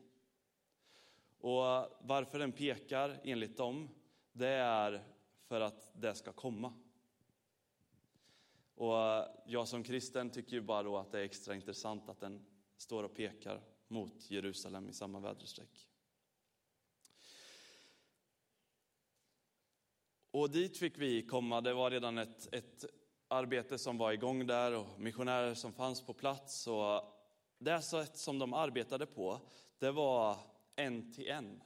Och 1.38 1.62
varför 2.00 2.38
den 2.38 2.52
pekar 2.52 3.20
enligt 3.24 3.56
dem, 3.56 3.88
det 4.32 4.48
är 4.48 5.04
för 5.44 5.60
att 5.60 5.90
det 5.94 6.14
ska 6.14 6.32
komma. 6.32 6.72
Och 8.74 8.94
jag 9.46 9.68
som 9.68 9.82
kristen 9.82 10.30
tycker 10.30 10.52
ju 10.52 10.62
bara 10.62 10.82
då 10.82 10.96
att 10.96 11.12
det 11.12 11.18
är 11.18 11.24
extra 11.24 11.54
intressant 11.54 12.08
att 12.08 12.20
den 12.20 12.46
står 12.76 13.04
och 13.04 13.14
pekar 13.14 13.62
mot 13.88 14.30
Jerusalem 14.30 14.88
i 14.88 14.92
samma 14.92 15.20
väderstreck. 15.20 15.88
Och 20.38 20.50
dit 20.50 20.78
fick 20.78 20.98
vi 20.98 21.22
komma. 21.22 21.60
Det 21.60 21.74
var 21.74 21.90
redan 21.90 22.18
ett, 22.18 22.54
ett 22.54 22.84
arbete 23.28 23.78
som 23.78 23.98
var 23.98 24.12
igång 24.12 24.46
där 24.46 24.76
och 24.76 24.86
missionärer 25.00 25.54
som 25.54 25.72
fanns 25.72 26.06
på 26.06 26.14
plats. 26.14 26.66
Och 26.66 27.02
det 27.58 27.82
sätt 27.82 28.16
som 28.16 28.38
de 28.38 28.54
arbetade 28.54 29.06
på, 29.06 29.40
det 29.78 29.90
var 29.90 30.36
en 30.76 31.12
till 31.12 31.28
en. 31.28 31.62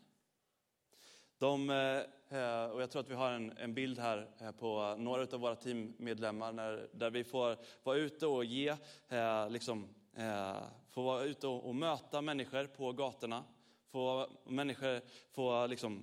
De, 1.39 1.71
eh, 1.71 2.39
eh, 2.39 2.65
och 2.65 2.83
jag 2.83 2.91
tror 2.91 3.01
att 3.01 3.11
vi 3.11 3.15
har 3.15 3.31
en, 3.33 3.59
en 3.59 3.75
bild 3.75 3.99
här 3.99 4.31
eh, 4.41 4.51
på 4.51 4.97
några 4.99 5.23
av 5.23 5.41
våra 5.41 5.57
teammedlemmar 5.57 6.53
när, 6.53 6.89
där 6.93 7.11
vi 7.11 7.25
får 7.25 7.57
vara 7.83 7.97
ute 7.97 8.27
och 8.27 8.45
ge, 8.45 8.77
liksom, 9.51 9.89
få 10.89 11.03
vara 11.03 11.23
ute 11.23 11.47
och, 11.47 11.69
och 11.69 11.75
möta 11.75 12.23
människor 12.23 12.67
på 12.67 12.93
gatorna. 12.93 13.45
Få 13.91 14.27
människor 14.45 15.01
få 15.33 15.67
liksom, 15.67 16.03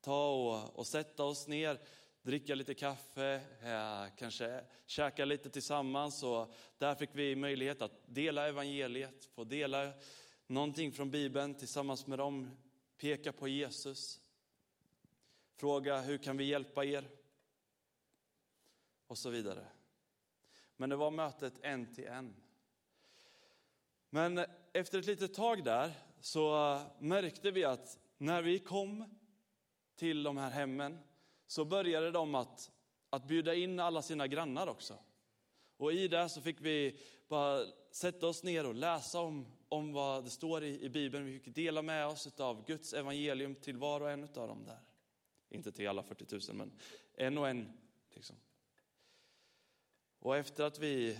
ta 0.00 0.28
och, 0.28 0.78
och 0.78 0.86
sätta 0.86 1.24
oss 1.24 1.48
ner, 1.48 1.80
dricka 2.22 2.54
lite 2.54 2.74
kaffe, 2.74 3.40
eh, 3.62 4.14
kanske 4.16 4.64
käka 4.86 5.24
lite 5.24 5.50
tillsammans. 5.50 6.22
Och 6.22 6.54
där 6.78 6.94
fick 6.94 7.10
vi 7.12 7.36
möjlighet 7.36 7.82
att 7.82 8.00
dela 8.06 8.48
evangeliet, 8.48 9.24
få 9.24 9.44
dela 9.44 9.92
någonting 10.46 10.92
från 10.92 11.10
Bibeln 11.10 11.54
tillsammans 11.54 12.06
med 12.06 12.18
dem, 12.18 12.50
peka 12.96 13.32
på 13.32 13.48
Jesus, 13.48 14.20
fråga 15.56 16.00
hur 16.00 16.18
kan 16.18 16.36
vi 16.36 16.44
hjälpa 16.44 16.84
er? 16.84 17.08
Och 19.06 19.18
så 19.18 19.30
vidare. 19.30 19.66
Men 20.76 20.90
det 20.90 20.96
var 20.96 21.10
mötet 21.10 21.54
en 21.62 21.94
till 21.94 22.06
en. 22.06 22.36
Men 24.10 24.44
efter 24.72 24.98
ett 24.98 25.06
litet 25.06 25.34
tag 25.34 25.64
där 25.64 25.92
så 26.20 26.78
märkte 26.98 27.50
vi 27.50 27.64
att 27.64 27.98
när 28.18 28.42
vi 28.42 28.58
kom 28.58 29.18
till 29.98 30.22
de 30.22 30.36
här 30.36 30.50
hemmen 30.50 30.98
så 31.46 31.64
började 31.64 32.10
de 32.10 32.34
att, 32.34 32.70
att 33.10 33.28
bjuda 33.28 33.54
in 33.54 33.80
alla 33.80 34.02
sina 34.02 34.26
grannar 34.26 34.66
också. 34.66 34.98
Och 35.76 35.92
i 35.92 36.08
det 36.08 36.28
så 36.28 36.40
fick 36.40 36.60
vi 36.60 37.00
bara 37.28 37.64
sätta 37.90 38.26
oss 38.26 38.42
ner 38.42 38.66
och 38.66 38.74
läsa 38.74 39.20
om, 39.20 39.46
om 39.68 39.92
vad 39.92 40.24
det 40.24 40.30
står 40.30 40.64
i, 40.64 40.84
i 40.84 40.88
Bibeln. 40.88 41.26
Vi 41.26 41.38
fick 41.38 41.54
dela 41.54 41.82
med 41.82 42.06
oss 42.06 42.40
av 42.40 42.64
Guds 42.66 42.92
evangelium 42.92 43.54
till 43.54 43.76
var 43.76 44.00
och 44.00 44.10
en 44.10 44.22
av 44.22 44.48
dem 44.48 44.64
där. 44.64 44.80
Inte 45.48 45.72
till 45.72 45.88
alla 45.88 46.02
40 46.02 46.52
000, 46.52 46.56
men 46.56 46.72
en 47.14 47.38
och 47.38 47.48
en. 47.48 47.72
Liksom. 48.14 48.36
Och 50.18 50.36
efter 50.36 50.64
att 50.64 50.78
vi 50.78 51.18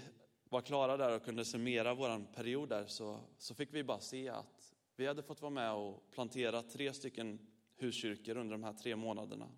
var 0.48 0.60
klara 0.60 0.96
där 0.96 1.16
och 1.16 1.24
kunde 1.24 1.44
summera 1.44 1.94
vår 1.94 2.34
period 2.34 2.68
där 2.68 2.86
så, 2.86 3.20
så 3.38 3.54
fick 3.54 3.74
vi 3.74 3.84
bara 3.84 4.00
se 4.00 4.28
att 4.28 4.74
vi 4.96 5.06
hade 5.06 5.22
fått 5.22 5.42
vara 5.42 5.50
med 5.50 5.72
och 5.72 6.10
plantera 6.10 6.62
tre 6.62 6.92
stycken 6.92 7.38
huskyrkor 7.78 8.36
under 8.36 8.52
de 8.52 8.64
här 8.64 8.72
tre 8.72 8.96
månaderna. 8.96 9.48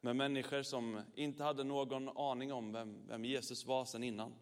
Med 0.00 0.16
människor 0.16 0.62
som 0.62 1.00
inte 1.14 1.44
hade 1.44 1.64
någon 1.64 2.08
aning 2.08 2.52
om 2.52 2.72
vem, 2.72 3.06
vem 3.06 3.24
Jesus 3.24 3.66
var 3.66 3.84
sen 3.84 4.02
innan. 4.02 4.34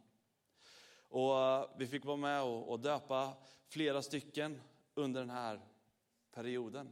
Och 1.09 1.39
eh, 1.39 1.71
vi 1.79 1.87
fick 1.87 2.05
vara 2.05 2.17
med 2.17 2.43
och, 2.43 2.71
och 2.71 2.81
döpa 2.81 3.33
flera 3.69 4.03
stycken 4.03 4.61
under 4.95 5.21
den 5.21 5.31
här 5.31 5.61
perioden. 6.33 6.89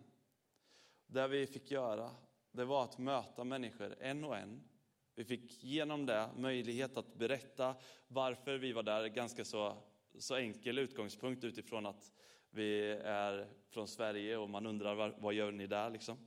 Det 1.06 1.28
vi 1.28 1.46
fick 1.46 1.70
göra, 1.70 2.10
det 2.52 2.64
var 2.64 2.84
att 2.84 2.98
möta 2.98 3.44
människor 3.44 3.96
en 4.00 4.24
och 4.24 4.36
en. 4.36 4.68
Vi 5.14 5.24
fick 5.24 5.64
genom 5.64 6.06
det 6.06 6.30
möjlighet 6.36 6.96
att 6.96 7.14
berätta 7.14 7.74
varför 8.08 8.58
vi 8.58 8.72
var 8.72 8.82
där, 8.82 9.06
ganska 9.06 9.44
så, 9.44 9.76
så 10.18 10.34
enkel 10.34 10.78
utgångspunkt 10.78 11.44
utifrån 11.44 11.86
att 11.86 12.12
vi 12.54 12.90
är 13.04 13.48
från 13.68 13.88
Sverige 13.88 14.36
och 14.36 14.50
man 14.50 14.66
undrar 14.66 14.94
vad, 15.20 15.34
gör 15.34 15.52
ni 15.52 15.66
där 15.66 15.90
liksom. 15.90 16.18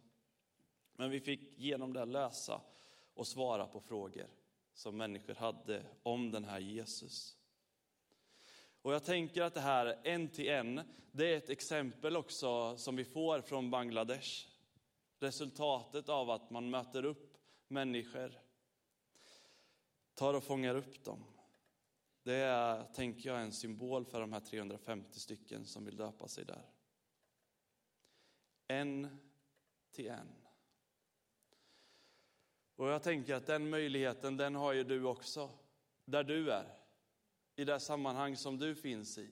Men 0.96 1.10
vi 1.10 1.20
fick 1.20 1.58
genom 1.58 1.94
det 1.94 2.06
lösa 2.06 2.62
och 3.14 3.28
svara 3.28 3.68
på 3.68 3.80
frågor 3.80 4.28
som 4.74 4.98
människor 4.98 5.36
hade 5.36 5.84
om 6.04 6.32
den 6.32 6.46
här 6.46 6.60
Jesus. 6.60 7.38
Och 8.82 8.94
jag 8.94 9.04
tänker 9.04 9.42
att 9.42 9.54
det 9.54 9.60
här 9.60 10.00
en 10.04 10.30
till 10.30 10.50
en, 10.50 10.82
det 11.12 11.34
är 11.34 11.38
ett 11.38 11.50
exempel 11.50 12.18
också 12.18 12.78
som 12.78 12.96
vi 12.96 13.04
får 13.04 13.42
från 13.42 13.72
Bangladesh. 13.72 14.48
Resultatet 15.20 16.10
av 16.10 16.30
att 16.30 16.50
man 16.50 16.70
möter 16.70 17.06
upp 17.06 17.38
människor, 17.68 18.40
tar 20.14 20.34
och 20.34 20.44
fångar 20.44 20.76
upp 20.76 21.04
dem. 21.04 21.24
Det 22.28 22.36
är, 22.36 22.84
tänker 22.84 23.30
jag, 23.30 23.42
en 23.42 23.52
symbol 23.52 24.06
för 24.06 24.22
de 24.22 24.34
här 24.34 24.40
350 24.40 25.20
stycken 25.20 25.66
som 25.66 25.86
vill 25.86 25.96
döpa 25.96 26.28
sig 26.28 26.46
där. 26.46 26.66
En 28.68 29.18
till 29.92 30.08
en. 30.08 30.36
Och 32.76 32.88
jag 32.88 33.04
tänker 33.04 33.36
att 33.36 33.46
den 33.46 33.70
möjligheten, 33.70 34.38
den 34.38 34.56
har 34.56 34.74
ju 34.74 34.84
du 34.84 35.04
också, 35.04 35.52
där 36.06 36.24
du 36.24 36.52
är. 36.52 36.80
I 37.56 37.66
det 37.66 37.80
sammanhang 37.80 38.38
som 38.38 38.58
du 38.58 38.76
finns 38.76 39.18
i, 39.18 39.32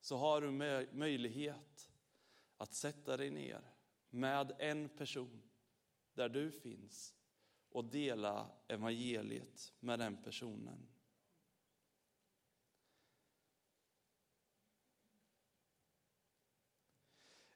så 0.00 0.16
har 0.16 0.40
du 0.40 0.50
möjlighet 0.92 1.90
att 2.56 2.74
sätta 2.74 3.16
dig 3.16 3.30
ner 3.30 3.60
med 4.10 4.52
en 4.58 4.88
person 4.88 5.42
där 6.14 6.28
du 6.28 6.50
finns 6.50 7.14
och 7.68 7.84
dela 7.84 8.50
evangeliet 8.68 9.72
med 9.80 9.98
den 9.98 10.22
personen. 10.22 10.91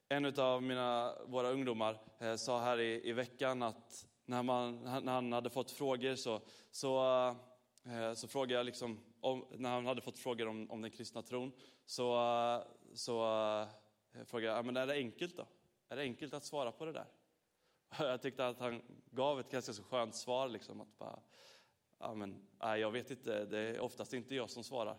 En 0.09 0.39
av 0.39 0.63
mina, 0.63 1.15
våra 1.25 1.49
ungdomar 1.49 1.99
eh, 2.19 2.35
sa 2.35 2.59
här 2.59 2.79
i, 2.79 3.09
i 3.09 3.13
veckan 3.13 3.63
att 3.63 4.07
när, 4.25 4.43
man, 4.43 4.83
när 4.83 5.11
han 5.11 5.33
hade 5.33 5.49
fått 5.49 5.71
frågor 5.71 6.15
så, 6.15 6.41
så, 6.71 7.27
eh, 7.85 8.13
så 8.13 8.27
frågade 8.27 8.53
jag 8.53 8.65
liksom, 8.65 8.99
om, 9.19 9.45
när 9.51 9.69
han 9.69 9.85
hade 9.85 10.01
fått 10.01 10.19
frågor 10.19 10.47
om, 10.47 10.71
om 10.71 10.81
den 10.81 10.91
kristna 10.91 11.21
tron, 11.21 11.51
så, 11.85 12.63
så 12.93 13.25
eh, 14.13 14.23
frågade 14.25 14.55
jag, 14.55 14.65
men 14.65 14.77
är 14.77 14.87
det 14.87 14.93
enkelt 14.93 15.37
då? 15.37 15.47
Är 15.89 15.95
det 15.95 16.01
enkelt 16.01 16.33
att 16.33 16.45
svara 16.45 16.71
på 16.71 16.85
det 16.85 16.91
där? 16.91 17.07
Jag 17.99 18.21
tyckte 18.21 18.47
att 18.47 18.59
han 18.59 18.81
gav 19.11 19.39
ett 19.39 19.51
ganska 19.51 19.73
så 19.73 19.83
skönt 19.83 20.15
svar, 20.15 20.47
liksom, 20.47 20.81
att 20.81 20.97
bara, 20.97 21.19
ja, 21.99 22.13
men, 22.13 22.47
nej, 22.59 22.81
jag 22.81 22.91
vet 22.91 23.11
inte, 23.11 23.45
det 23.45 23.59
är 23.59 23.79
oftast 23.79 24.13
inte 24.13 24.35
jag 24.35 24.49
som 24.49 24.63
svarar 24.63 24.97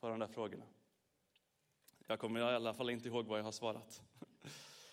på 0.00 0.08
de 0.08 0.18
där 0.18 0.28
frågorna. 0.28 0.64
Jag 2.06 2.18
kommer 2.18 2.40
i 2.40 2.42
alla 2.42 2.74
fall 2.74 2.90
inte 2.90 3.08
ihåg 3.08 3.26
vad 3.26 3.38
jag 3.38 3.44
har 3.44 3.52
svarat. 3.52 4.02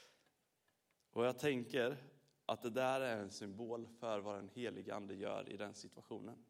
Och 1.12 1.26
jag 1.26 1.40
tänker 1.40 1.98
att 2.46 2.62
det 2.62 2.70
där 2.70 3.02
är 3.02 3.18
en 3.18 3.32
symbol 3.32 3.88
för 3.88 4.20
vad 4.20 4.36
den 4.36 4.50
helige 4.50 4.96
Ande 4.96 5.16
gör 5.16 5.50
i 5.50 5.58
den 5.58 5.74
situationen. 5.74 6.46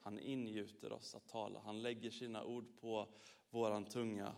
Han 0.00 0.18
ingjuter 0.18 0.92
oss 0.92 1.14
att 1.14 1.28
tala, 1.28 1.60
han 1.60 1.82
lägger 1.82 2.10
sina 2.10 2.44
ord 2.44 2.80
på 2.80 3.14
våran 3.50 3.84
tunga. 3.84 4.36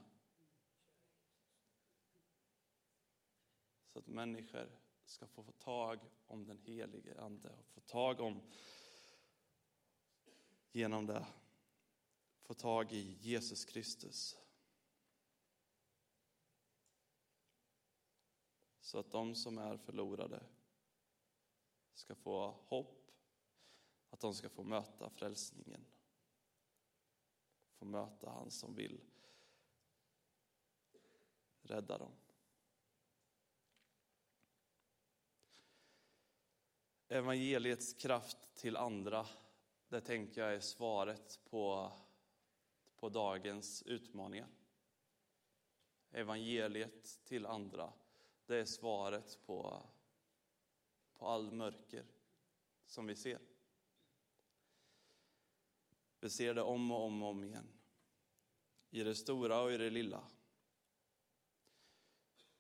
Så 3.87 3.99
att 3.99 4.07
människor 4.07 4.71
ska 5.05 5.27
få, 5.27 5.43
få 5.43 5.53
tag 5.53 6.01
om 6.27 6.47
den 6.47 6.59
helige 6.59 7.21
Ande 7.21 7.49
och 7.49 7.67
få 7.67 7.81
tag 7.81 8.21
om, 8.21 8.41
genom 10.73 11.07
det, 11.07 11.27
få 12.43 12.55
tag 12.55 12.93
i 12.93 13.17
Jesus 13.21 13.65
Kristus. 13.65 14.37
Så 18.89 18.99
att 18.99 19.11
de 19.11 19.35
som 19.35 19.59
är 19.59 19.77
förlorade 19.77 20.43
ska 21.95 22.15
få 22.15 22.51
hopp, 22.51 23.11
att 24.11 24.21
de 24.21 24.35
ska 24.35 24.49
få 24.49 24.63
möta 24.63 25.11
frälsningen. 25.11 25.85
Få 27.73 27.85
möta 27.85 28.31
han 28.31 28.51
som 28.51 28.75
vill 28.75 29.01
rädda 31.63 31.99
dem. 31.99 32.13
Evangeliets 37.09 37.93
kraft 37.93 38.55
till 38.55 38.77
andra, 38.77 39.27
det 39.89 40.01
tänker 40.01 40.41
jag 40.41 40.55
är 40.55 40.61
svaret 40.61 41.41
på, 41.45 41.93
på 42.97 43.09
dagens 43.09 43.83
utmaningar. 43.83 44.49
Evangeliet 46.11 47.21
till 47.25 47.47
andra 47.47 47.93
det 48.49 48.57
är 48.57 48.65
svaret 48.65 49.39
på, 49.47 49.87
på 51.13 51.27
all 51.27 51.53
mörker 51.53 52.07
som 52.87 53.07
vi 53.07 53.17
ser. 53.17 53.41
Vi 56.21 56.31
ser 56.31 56.55
det 56.55 56.63
om 56.63 56.91
och 56.91 57.05
om 57.05 57.23
och 57.23 57.29
om 57.29 57.45
igen. 57.45 57.69
I 58.91 59.03
det 59.03 59.15
stora 59.15 59.61
och 59.61 59.73
i 59.73 59.77
det 59.77 59.91
lilla. 59.91 60.25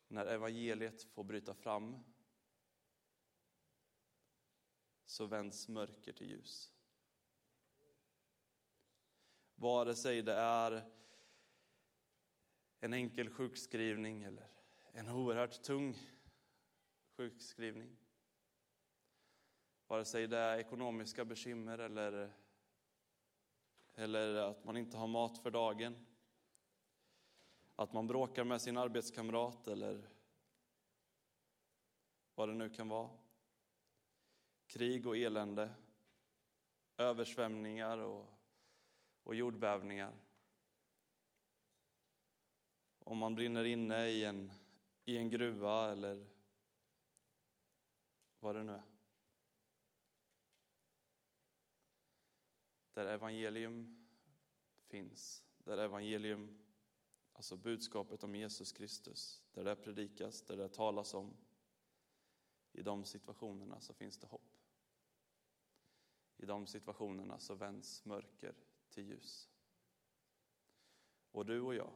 När 0.08 0.26
evangeliet 0.26 1.02
får 1.02 1.24
bryta 1.24 1.54
fram 1.54 2.04
så 5.04 5.26
vänds 5.26 5.68
mörker 5.68 6.12
till 6.12 6.30
ljus. 6.30 6.72
Vare 9.54 9.94
sig 9.94 10.22
det 10.22 10.34
är 10.34 10.90
en 12.80 12.92
enkel 12.92 13.30
sjukskrivning 13.30 14.22
eller 14.22 14.57
en 14.98 15.08
oerhört 15.08 15.62
tung 15.62 15.96
sjukskrivning. 17.16 17.96
Vare 19.86 20.04
sig 20.04 20.26
det 20.26 20.38
är 20.38 20.58
ekonomiska 20.58 21.24
bekymmer 21.24 21.78
eller, 21.78 22.32
eller 23.94 24.34
att 24.34 24.64
man 24.64 24.76
inte 24.76 24.96
har 24.96 25.06
mat 25.06 25.38
för 25.38 25.50
dagen. 25.50 26.06
Att 27.76 27.92
man 27.92 28.06
bråkar 28.06 28.44
med 28.44 28.62
sin 28.62 28.76
arbetskamrat 28.76 29.68
eller 29.68 30.08
vad 32.34 32.48
det 32.48 32.54
nu 32.54 32.70
kan 32.70 32.88
vara. 32.88 33.10
Krig 34.66 35.06
och 35.06 35.16
elände, 35.16 35.74
översvämningar 36.96 37.98
och, 37.98 38.26
och 39.22 39.34
jordbävningar. 39.34 40.12
Om 42.98 43.18
man 43.18 43.34
brinner 43.34 43.64
inne 43.64 44.06
i 44.06 44.24
en 44.24 44.52
i 45.08 45.16
en 45.16 45.30
gruva 45.30 45.92
eller 45.92 46.26
vad 48.40 48.54
det 48.54 48.62
nu 48.62 48.72
är. 48.72 48.82
Där 52.92 53.06
evangelium 53.06 54.06
finns, 54.86 55.44
där 55.58 55.78
evangelium, 55.78 56.58
alltså 57.32 57.56
budskapet 57.56 58.22
om 58.22 58.34
Jesus 58.34 58.72
Kristus, 58.72 59.42
där 59.52 59.64
det 59.64 59.76
predikas, 59.76 60.42
där 60.42 60.56
det 60.56 60.68
talas 60.68 61.14
om, 61.14 61.36
i 62.72 62.82
de 62.82 63.04
situationerna 63.04 63.80
så 63.80 63.94
finns 63.94 64.18
det 64.18 64.26
hopp. 64.26 64.56
I 66.36 66.46
de 66.46 66.66
situationerna 66.66 67.38
så 67.38 67.54
vänds 67.54 68.04
mörker 68.04 68.54
till 68.90 69.08
ljus. 69.08 69.48
Och 71.30 71.46
du 71.46 71.60
och 71.60 71.74
jag, 71.74 71.92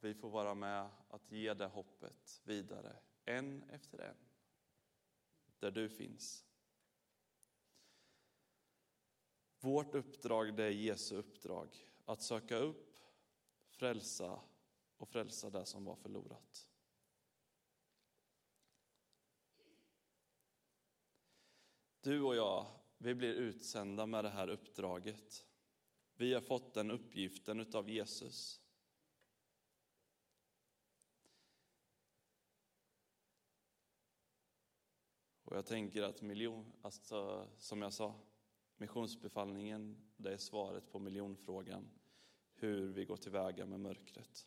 vi 0.00 0.14
får 0.14 0.30
vara 0.30 0.54
med 0.54 0.90
att 1.08 1.32
ge 1.32 1.54
det 1.54 1.66
hoppet 1.66 2.40
vidare, 2.44 2.96
en 3.24 3.62
efter 3.62 3.98
en, 3.98 4.16
där 5.58 5.70
du 5.70 5.88
finns. 5.88 6.44
Vårt 9.60 9.94
uppdrag 9.94 10.56
det 10.56 10.64
är 10.64 10.70
Jesu 10.70 11.16
uppdrag, 11.16 11.88
att 12.04 12.22
söka 12.22 12.56
upp, 12.56 12.98
frälsa 13.68 14.40
och 14.96 15.08
frälsa 15.08 15.50
det 15.50 15.66
som 15.66 15.84
var 15.84 15.96
förlorat. 15.96 16.68
Du 22.00 22.22
och 22.22 22.36
jag, 22.36 22.66
vi 22.98 23.14
blir 23.14 23.34
utsända 23.34 24.06
med 24.06 24.24
det 24.24 24.30
här 24.30 24.48
uppdraget. 24.48 25.46
Vi 26.16 26.34
har 26.34 26.40
fått 26.40 26.74
den 26.74 26.90
uppgiften 26.90 27.60
utav 27.60 27.90
Jesus. 27.90 28.60
Och 35.48 35.56
jag 35.56 35.66
tänker 35.66 36.02
att 36.02 36.22
miljon, 36.22 36.72
alltså, 36.82 37.48
som 37.58 37.82
jag 37.82 37.92
sa, 37.92 38.14
missionsbefallningen, 38.76 39.96
det 40.16 40.32
är 40.32 40.36
svaret 40.36 40.92
på 40.92 40.98
miljonfrågan 40.98 41.90
hur 42.54 42.92
vi 42.92 43.04
går 43.04 43.16
tillväga 43.16 43.66
med 43.66 43.80
mörkret. 43.80 44.46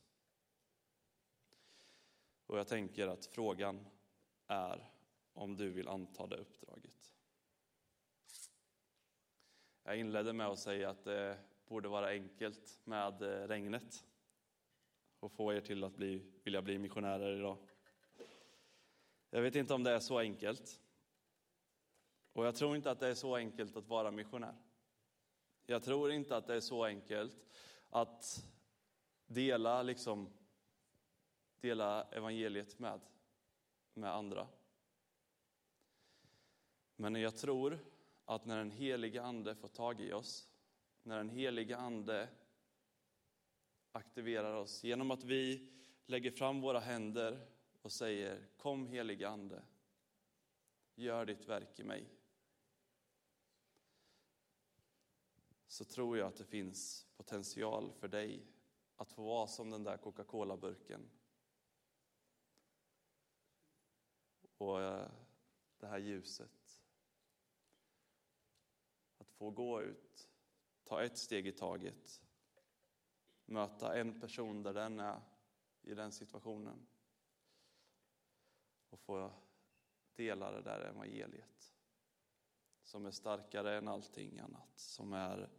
Och 2.46 2.58
jag 2.58 2.68
tänker 2.68 3.08
att 3.08 3.26
frågan 3.26 3.86
är 4.48 4.92
om 5.34 5.58
du 5.58 5.70
vill 5.70 5.88
anta 5.88 6.28
det 6.28 6.38
uppdraget. 6.38 7.16
Jag 9.84 9.98
inledde 9.98 10.34
med 10.34 10.48
att 10.48 10.60
säga 10.60 10.90
att 10.90 11.04
det 11.04 11.40
borde 11.66 11.90
vara 11.90 12.08
enkelt 12.08 12.80
med 12.84 13.22
eh, 13.22 13.48
regnet 13.48 14.06
och 15.20 15.32
få 15.32 15.54
er 15.54 15.62
till 15.62 15.84
att 15.84 15.96
bli, 15.96 16.32
vilja 16.44 16.62
bli 16.62 16.78
missionärer 16.78 17.38
idag. 17.38 17.58
Jag 19.30 19.42
vet 19.42 19.56
inte 19.56 19.74
om 19.74 19.84
det 19.84 19.92
är 19.92 20.00
så 20.00 20.20
enkelt. 20.20 20.81
Och 22.34 22.46
jag 22.46 22.56
tror 22.56 22.76
inte 22.76 22.91
att 22.91 23.00
det 23.00 23.08
är 23.08 23.13
så 23.13 23.36
enkelt 23.36 23.78
att 23.78 23.88
vara 23.88 24.12
missionär. 24.12 24.56
Jag 25.65 25.84
tror 25.84 26.12
inte 26.12 26.38
att 26.38 26.48
det 26.48 26.56
är 26.56 26.62
så 26.62 26.86
enkelt 26.86 27.46
att 27.89 28.46
dela, 29.26 29.84
liksom, 29.84 30.30
dela 31.60 32.04
evangeliet 32.04 32.80
med, 32.80 33.02
med 33.94 34.15
andra. 34.15 34.48
Men 36.96 37.15
jag 37.15 37.36
tror 37.36 37.80
att 38.26 38.46
när 38.46 38.58
den 38.58 38.72
helige 38.72 39.24
Ande 39.24 39.56
får 39.56 39.67
tag 39.67 40.02
i 40.02 40.13
oss, 40.13 40.48
när 41.04 41.17
den 41.17 41.30
helige 41.30 41.78
Ande 41.78 42.30
aktiverar 43.91 44.54
oss 44.54 44.84
genom 44.84 45.12
att 45.12 45.24
vi 45.24 45.72
lägger 46.06 46.32
fram 46.32 46.62
våra 46.62 46.80
händer 46.80 47.48
och 47.82 47.91
säger 47.91 48.48
Kom 48.58 48.88
helige 48.88 49.30
Ande, 49.30 49.62
gör 50.96 51.26
ditt 51.26 51.48
verk 51.48 51.80
i 51.80 51.84
mig. 51.84 52.20
Så 55.71 55.86
tror 55.86 56.17
jag 56.17 56.27
att 56.27 56.36
det 56.36 56.45
finns 56.45 57.07
potential 57.15 57.91
för 57.91 58.07
dig 58.07 58.47
att 58.95 59.12
få 59.12 59.23
vara 59.23 59.47
som 59.47 59.69
den 59.69 59.84
där 59.84 59.97
Coca-Cola-burken. 59.97 61.10
Och 64.57 64.81
eh, 64.81 65.12
det 65.77 65.88
här 65.88 65.97
ljuset. 65.97 66.81
Att 69.17 69.31
få 69.31 69.49
gå 69.49 69.81
ut, 69.81 70.29
ta 70.84 71.03
ett 71.03 71.17
steg 71.17 71.47
i 71.47 71.51
taget, 71.51 72.21
möta 73.45 73.99
en 73.99 74.19
person 74.19 74.63
där 74.63 74.73
den 74.73 74.99
är 74.99 75.21
i 75.81 75.93
den 75.93 76.12
situationen 76.12 76.88
och 78.89 78.99
få 78.99 79.31
dela 80.15 80.51
det 80.51 80.62
där 80.62 80.79
evangeliet 80.79 81.73
som 82.91 83.05
är 83.05 83.12
starkare 83.12 83.77
än 83.77 83.88
allting 83.88 84.39
annat, 84.39 84.79
som, 84.79 85.13
är, 85.13 85.49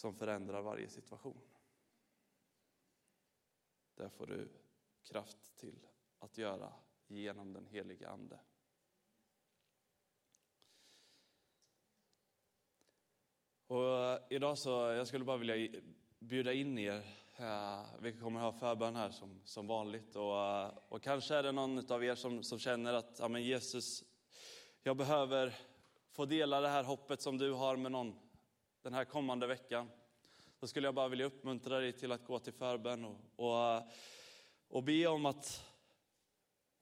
som 0.00 0.14
förändrar 0.14 0.62
varje 0.62 0.88
situation. 0.88 1.40
Där 3.94 4.08
får 4.08 4.26
du 4.26 4.48
kraft 5.02 5.56
till 5.56 5.86
att 6.18 6.38
göra 6.38 6.72
genom 7.06 7.52
den 7.52 7.66
heliga 7.66 8.08
Ande. 8.08 8.40
Och 13.66 13.84
eh, 13.84 14.20
idag 14.30 14.58
så, 14.58 14.70
jag 14.70 15.06
skulle 15.06 15.24
bara 15.24 15.36
vilja 15.36 15.80
bjuda 16.18 16.52
in 16.52 16.78
er 16.78 17.04
eh, 17.36 17.84
vi 18.00 18.12
kommer 18.12 18.40
ha 18.40 18.52
förbön 18.52 18.96
här 18.96 19.10
som, 19.10 19.40
som 19.44 19.66
vanligt 19.66 20.16
och, 20.16 20.38
eh, 20.38 20.72
och 20.88 21.02
kanske 21.02 21.36
är 21.36 21.42
det 21.42 21.52
någon 21.52 21.92
av 21.92 22.04
er 22.04 22.14
som, 22.14 22.42
som 22.42 22.58
känner 22.58 22.94
att 22.94 23.16
ja, 23.18 23.28
men 23.28 23.42
Jesus, 23.42 24.04
jag 24.82 24.96
behöver 24.96 25.54
få 26.10 26.24
dela 26.24 26.60
det 26.60 26.68
här 26.68 26.84
hoppet 26.84 27.22
som 27.22 27.38
du 27.38 27.52
har 27.52 27.76
med 27.76 27.92
någon 27.92 28.29
den 28.82 28.94
här 28.94 29.04
kommande 29.04 29.46
veckan. 29.46 29.90
så 30.60 30.66
skulle 30.66 30.86
jag 30.86 30.94
bara 30.94 31.08
vilja 31.08 31.26
uppmuntra 31.26 31.80
dig 31.80 31.92
till 31.92 32.12
att 32.12 32.24
gå 32.24 32.38
till 32.38 32.52
förbön 32.52 33.04
och, 33.04 33.16
och, 33.36 33.74
eh, 33.74 33.82
och 34.68 34.82
be 34.82 35.06
om 35.06 35.26
att 35.26 35.64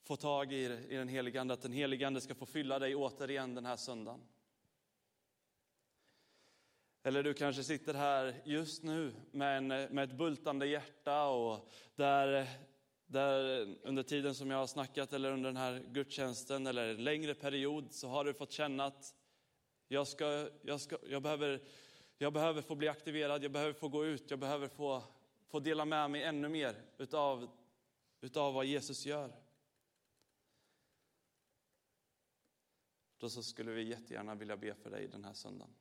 få 0.02 0.16
tag 0.16 0.52
i, 0.52 0.64
i 0.88 0.96
den 0.96 1.08
helige 1.08 1.40
Ande, 1.40 1.54
att 1.54 1.62
den 1.62 1.72
helige 1.72 2.06
Ande 2.06 2.20
ska 2.20 2.34
få 2.34 2.46
fylla 2.46 2.78
dig 2.78 2.94
återigen 2.94 3.54
den 3.54 3.66
här 3.66 3.76
söndagen. 3.76 4.20
Eller 7.02 7.22
du 7.22 7.34
kanske 7.34 7.64
sitter 7.64 7.94
här 7.94 8.42
just 8.44 8.82
nu 8.82 9.12
med, 9.30 9.56
en, 9.56 9.66
med 9.68 10.10
ett 10.10 10.18
bultande 10.18 10.66
hjärta 10.66 11.24
och 11.24 11.70
där, 11.96 12.46
där 13.06 13.66
under 13.82 14.02
tiden 14.02 14.34
som 14.34 14.50
jag 14.50 14.58
har 14.58 14.66
snackat 14.66 15.12
eller 15.12 15.32
under 15.32 15.48
den 15.48 15.56
här 15.56 15.84
gudstjänsten 15.88 16.66
eller 16.66 16.88
en 16.88 17.04
längre 17.04 17.34
period 17.34 17.92
så 17.92 18.08
har 18.08 18.24
du 18.24 18.34
fått 18.34 18.52
känna 18.52 18.84
att 18.84 19.14
jag, 19.88 20.06
ska, 20.06 20.50
jag, 20.62 20.80
ska, 20.80 20.96
jag, 21.06 21.22
behöver, 21.22 21.62
jag 22.18 22.32
behöver 22.32 22.62
få 22.62 22.74
bli 22.74 22.88
aktiverad, 22.88 23.44
jag 23.44 23.52
behöver 23.52 23.72
få 23.72 23.88
gå 23.88 24.04
ut, 24.06 24.30
jag 24.30 24.38
behöver 24.38 24.68
få, 24.68 25.02
få 25.46 25.60
dela 25.60 25.84
med 25.84 26.10
mig 26.10 26.22
ännu 26.22 26.48
mer 26.48 26.82
utav, 26.98 27.50
utav 28.20 28.54
vad 28.54 28.66
Jesus 28.66 29.06
gör. 29.06 29.32
Då 33.18 33.28
så 33.28 33.42
skulle 33.42 33.72
vi 33.72 33.82
jättegärna 33.82 34.34
vilja 34.34 34.56
be 34.56 34.74
för 34.74 34.90
dig 34.90 35.08
den 35.08 35.24
här 35.24 35.32
söndagen. 35.32 35.74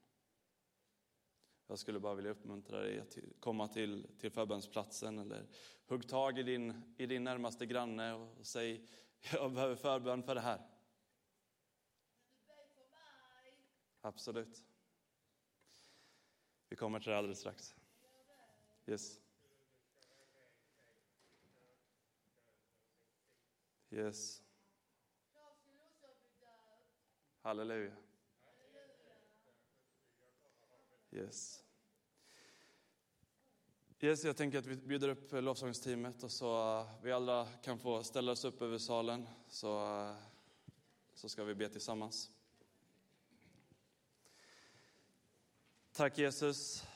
Jag 1.68 1.80
skulle 1.80 2.00
bara 2.00 2.16
vilja 2.16 2.32
uppmuntra 2.32 2.80
dig 2.80 3.00
att 3.00 3.18
komma 3.40 3.68
till, 3.68 4.08
till 4.20 4.32
förbönsplatsen 4.32 5.20
eller 5.20 5.46
hugg 5.88 6.08
tag 6.08 6.40
i 6.40 6.44
din, 6.44 6.82
i 6.98 7.06
din 7.06 7.24
närmaste 7.24 7.66
granne 7.66 8.14
och 8.14 8.46
säg 8.46 8.88
jag 9.34 9.52
behöver 9.52 9.76
förbön 9.76 10.24
för 10.24 10.36
det 10.36 10.42
här. 10.42 10.62
Absolut. 14.02 14.64
Vi 16.70 16.76
kommer 16.76 17.00
till 17.00 17.10
det 17.10 17.18
alldeles 17.18 17.40
strax. 17.40 17.76
Yes. 18.86 19.20
Yes. 23.90 24.44
Halleluja. 27.42 27.96
Yes. 31.12 31.64
Yes, 34.00 34.24
jag 34.24 34.38
tänker 34.38 34.58
att 34.58 34.66
vi 34.66 34.76
bjuder 34.76 35.10
upp 35.10 35.32
lovsångsteamet 35.32 36.24
och 36.24 36.32
så 36.32 36.80
eh, 36.80 36.90
vi 37.02 37.12
alla 37.12 37.48
kan 37.64 37.80
få 37.80 38.04
ställa 38.04 38.32
oss 38.32 38.46
upp 38.46 38.62
över 38.62 38.78
salen 38.78 39.28
så, 39.48 40.00
eh, 40.00 40.16
så 41.14 41.30
ska 41.30 41.44
vi 41.44 41.56
be 41.56 41.70
tillsammans. 41.70 42.32
Tack 45.98 46.18
Jesus. 46.18 46.88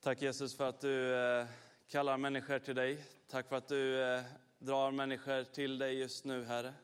Tack 0.00 0.22
Jesus 0.22 0.54
för 0.54 0.68
att 0.68 0.80
du 0.80 1.14
eh, 1.14 1.46
kallar 1.88 2.16
människor 2.16 2.58
till 2.58 2.74
dig. 2.74 3.04
Tack 3.28 3.48
för 3.48 3.56
att 3.56 3.68
du 3.68 4.02
eh, 4.02 4.22
drar 4.58 4.90
människor 4.90 5.44
till 5.44 5.78
dig 5.78 5.98
just 5.98 6.24
nu, 6.24 6.44
Herre. 6.44 6.74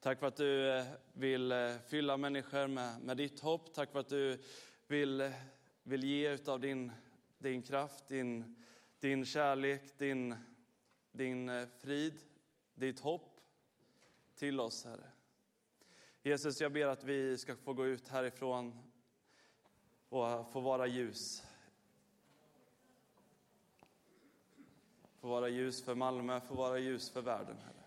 Tack 0.00 0.18
för 0.18 0.26
att 0.26 0.36
du 0.36 0.70
eh, 0.70 0.84
vill 1.12 1.52
fylla 1.88 2.16
människor 2.16 2.66
med, 2.66 3.00
med 3.00 3.16
ditt 3.16 3.40
hopp. 3.40 3.74
Tack 3.74 3.92
för 3.92 4.00
att 4.00 4.08
du 4.08 4.42
vill, 4.86 5.32
vill 5.82 6.04
ge 6.04 6.30
utav 6.30 6.60
din, 6.60 6.92
din 7.38 7.62
kraft, 7.62 8.08
din, 8.08 8.56
din 9.00 9.24
kärlek, 9.24 9.98
din, 9.98 10.34
din 11.12 11.66
frid, 11.78 12.18
ditt 12.74 13.00
hopp 13.00 13.40
till 14.34 14.60
oss, 14.60 14.84
Herre. 14.84 15.06
Jesus, 16.22 16.60
jag 16.60 16.72
ber 16.72 16.86
att 16.86 17.04
vi 17.04 17.38
ska 17.38 17.56
få 17.56 17.72
gå 17.72 17.86
ut 17.86 18.08
härifrån 18.08 18.83
och 20.14 20.48
få 20.48 20.60
vara 20.60 20.86
ljus. 20.86 21.42
Få 25.20 25.28
vara 25.28 25.48
ljus 25.48 25.82
för 25.82 25.94
Malmö, 25.94 26.40
få 26.40 26.54
vara 26.54 26.78
ljus 26.78 27.10
för 27.10 27.22
världen, 27.22 27.56
Herre. 27.58 27.84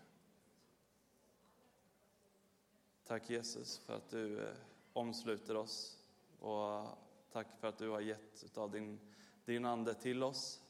Tack 3.05 3.29
Jesus 3.29 3.77
för 3.77 3.93
att 3.93 4.09
du 4.09 4.47
eh, 4.47 4.55
omsluter 4.93 5.55
oss 5.55 5.97
och 6.39 6.87
tack 7.31 7.47
för 7.59 7.67
att 7.67 7.77
du 7.77 7.89
har 7.89 8.01
gett 8.01 8.57
av 8.57 8.71
din, 8.71 8.99
din 9.45 9.65
Ande 9.65 9.93
till 9.93 10.23
oss 10.23 10.61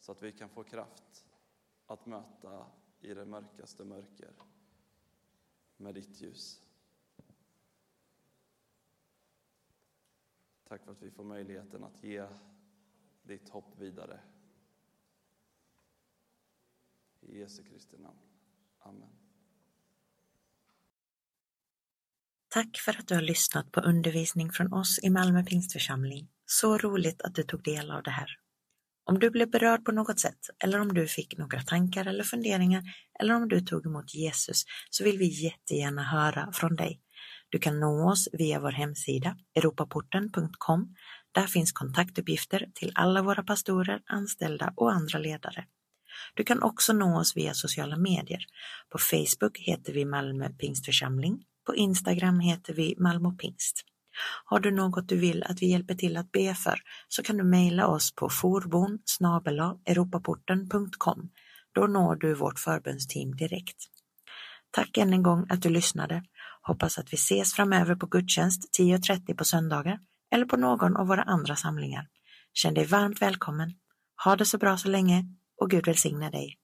så 0.00 0.12
att 0.12 0.22
vi 0.22 0.32
kan 0.32 0.48
få 0.48 0.64
kraft 0.64 1.24
att 1.86 2.06
möta 2.06 2.66
i 3.00 3.14
det 3.14 3.24
mörkaste 3.24 3.84
mörker 3.84 4.32
med 5.76 5.94
ditt 5.94 6.20
ljus. 6.20 6.61
Tack 10.72 10.84
för 10.84 10.92
att 10.92 11.02
vi 11.02 11.10
får 11.10 11.24
möjligheten 11.24 11.84
att 11.84 12.04
ge 12.04 12.26
ditt 13.22 13.48
hopp 13.48 13.74
vidare. 13.78 14.20
I 17.20 17.38
Jesu 17.38 17.62
Kristi 17.62 17.98
namn. 17.98 18.18
Amen. 18.78 19.08
Tack 22.48 22.78
för 22.84 22.98
att 22.98 23.08
du 23.08 23.14
har 23.14 23.22
lyssnat 23.22 23.72
på 23.72 23.80
undervisning 23.80 24.52
från 24.52 24.72
oss 24.72 24.98
i 25.02 25.10
Malmö 25.10 25.44
Pingstförsamling. 25.44 26.28
Så 26.46 26.78
roligt 26.78 27.22
att 27.22 27.34
du 27.34 27.42
tog 27.42 27.62
del 27.62 27.90
av 27.90 28.02
det 28.02 28.10
här. 28.10 28.28
Om 29.04 29.18
du 29.18 29.30
blev 29.30 29.50
berörd 29.50 29.84
på 29.84 29.92
något 29.92 30.20
sätt 30.20 30.40
eller 30.64 30.80
om 30.80 30.94
du 30.94 31.06
fick 31.06 31.38
några 31.38 31.60
tankar 31.60 32.06
eller 32.06 32.24
funderingar 32.24 32.82
eller 33.20 33.34
om 33.34 33.48
du 33.48 33.60
tog 33.60 33.86
emot 33.86 34.14
Jesus 34.14 34.64
så 34.90 35.04
vill 35.04 35.18
vi 35.18 35.44
jättegärna 35.44 36.02
höra 36.02 36.52
från 36.52 36.76
dig. 36.76 37.01
Du 37.52 37.58
kan 37.58 37.80
nå 37.80 38.10
oss 38.10 38.28
via 38.32 38.60
vår 38.60 38.72
hemsida 38.72 39.36
europaporten.com. 39.54 40.94
Där 41.32 41.46
finns 41.46 41.72
kontaktuppgifter 41.72 42.66
till 42.74 42.92
alla 42.94 43.22
våra 43.22 43.42
pastorer, 43.42 44.00
anställda 44.06 44.72
och 44.76 44.92
andra 44.92 45.18
ledare. 45.18 45.64
Du 46.34 46.44
kan 46.44 46.62
också 46.62 46.92
nå 46.92 47.20
oss 47.20 47.36
via 47.36 47.54
sociala 47.54 47.96
medier. 47.96 48.44
På 48.88 48.98
Facebook 48.98 49.58
heter 49.58 49.92
vi 49.92 50.04
Malmö 50.04 50.48
Pingstförsamling 50.48 51.44
på 51.66 51.76
Instagram 51.76 52.40
heter 52.40 52.74
vi 52.74 52.94
Malmö 52.98 53.30
Pingst. 53.30 53.84
Har 54.44 54.60
du 54.60 54.70
något 54.70 55.08
du 55.08 55.16
vill 55.16 55.42
att 55.42 55.62
vi 55.62 55.66
hjälper 55.66 55.94
till 55.94 56.16
att 56.16 56.32
be 56.32 56.54
för 56.54 56.80
så 57.08 57.22
kan 57.22 57.36
du 57.36 57.44
mejla 57.44 57.86
oss 57.86 58.14
på 58.14 58.28
forbon 58.28 58.98
europaporten.com. 59.86 61.30
Då 61.72 61.86
når 61.86 62.16
du 62.16 62.34
vårt 62.34 62.58
förbundsteam 62.58 63.36
direkt. 63.36 63.76
Tack 64.70 64.96
än 64.96 65.12
en 65.12 65.22
gång 65.22 65.46
att 65.48 65.62
du 65.62 65.68
lyssnade. 65.68 66.24
Hoppas 66.62 66.98
att 66.98 67.12
vi 67.12 67.14
ses 67.14 67.54
framöver 67.54 67.94
på 67.94 68.06
gudstjänst 68.06 68.78
10.30 68.80 69.36
på 69.36 69.44
söndagar 69.44 69.98
eller 70.34 70.44
på 70.44 70.56
någon 70.56 70.96
av 70.96 71.06
våra 71.06 71.22
andra 71.22 71.56
samlingar. 71.56 72.06
Känn 72.52 72.74
dig 72.74 72.86
varmt 72.86 73.22
välkommen. 73.22 73.70
Ha 74.24 74.36
det 74.36 74.44
så 74.44 74.58
bra 74.58 74.76
så 74.76 74.88
länge 74.88 75.24
och 75.60 75.70
Gud 75.70 75.86
välsigne 75.86 76.30
dig. 76.30 76.58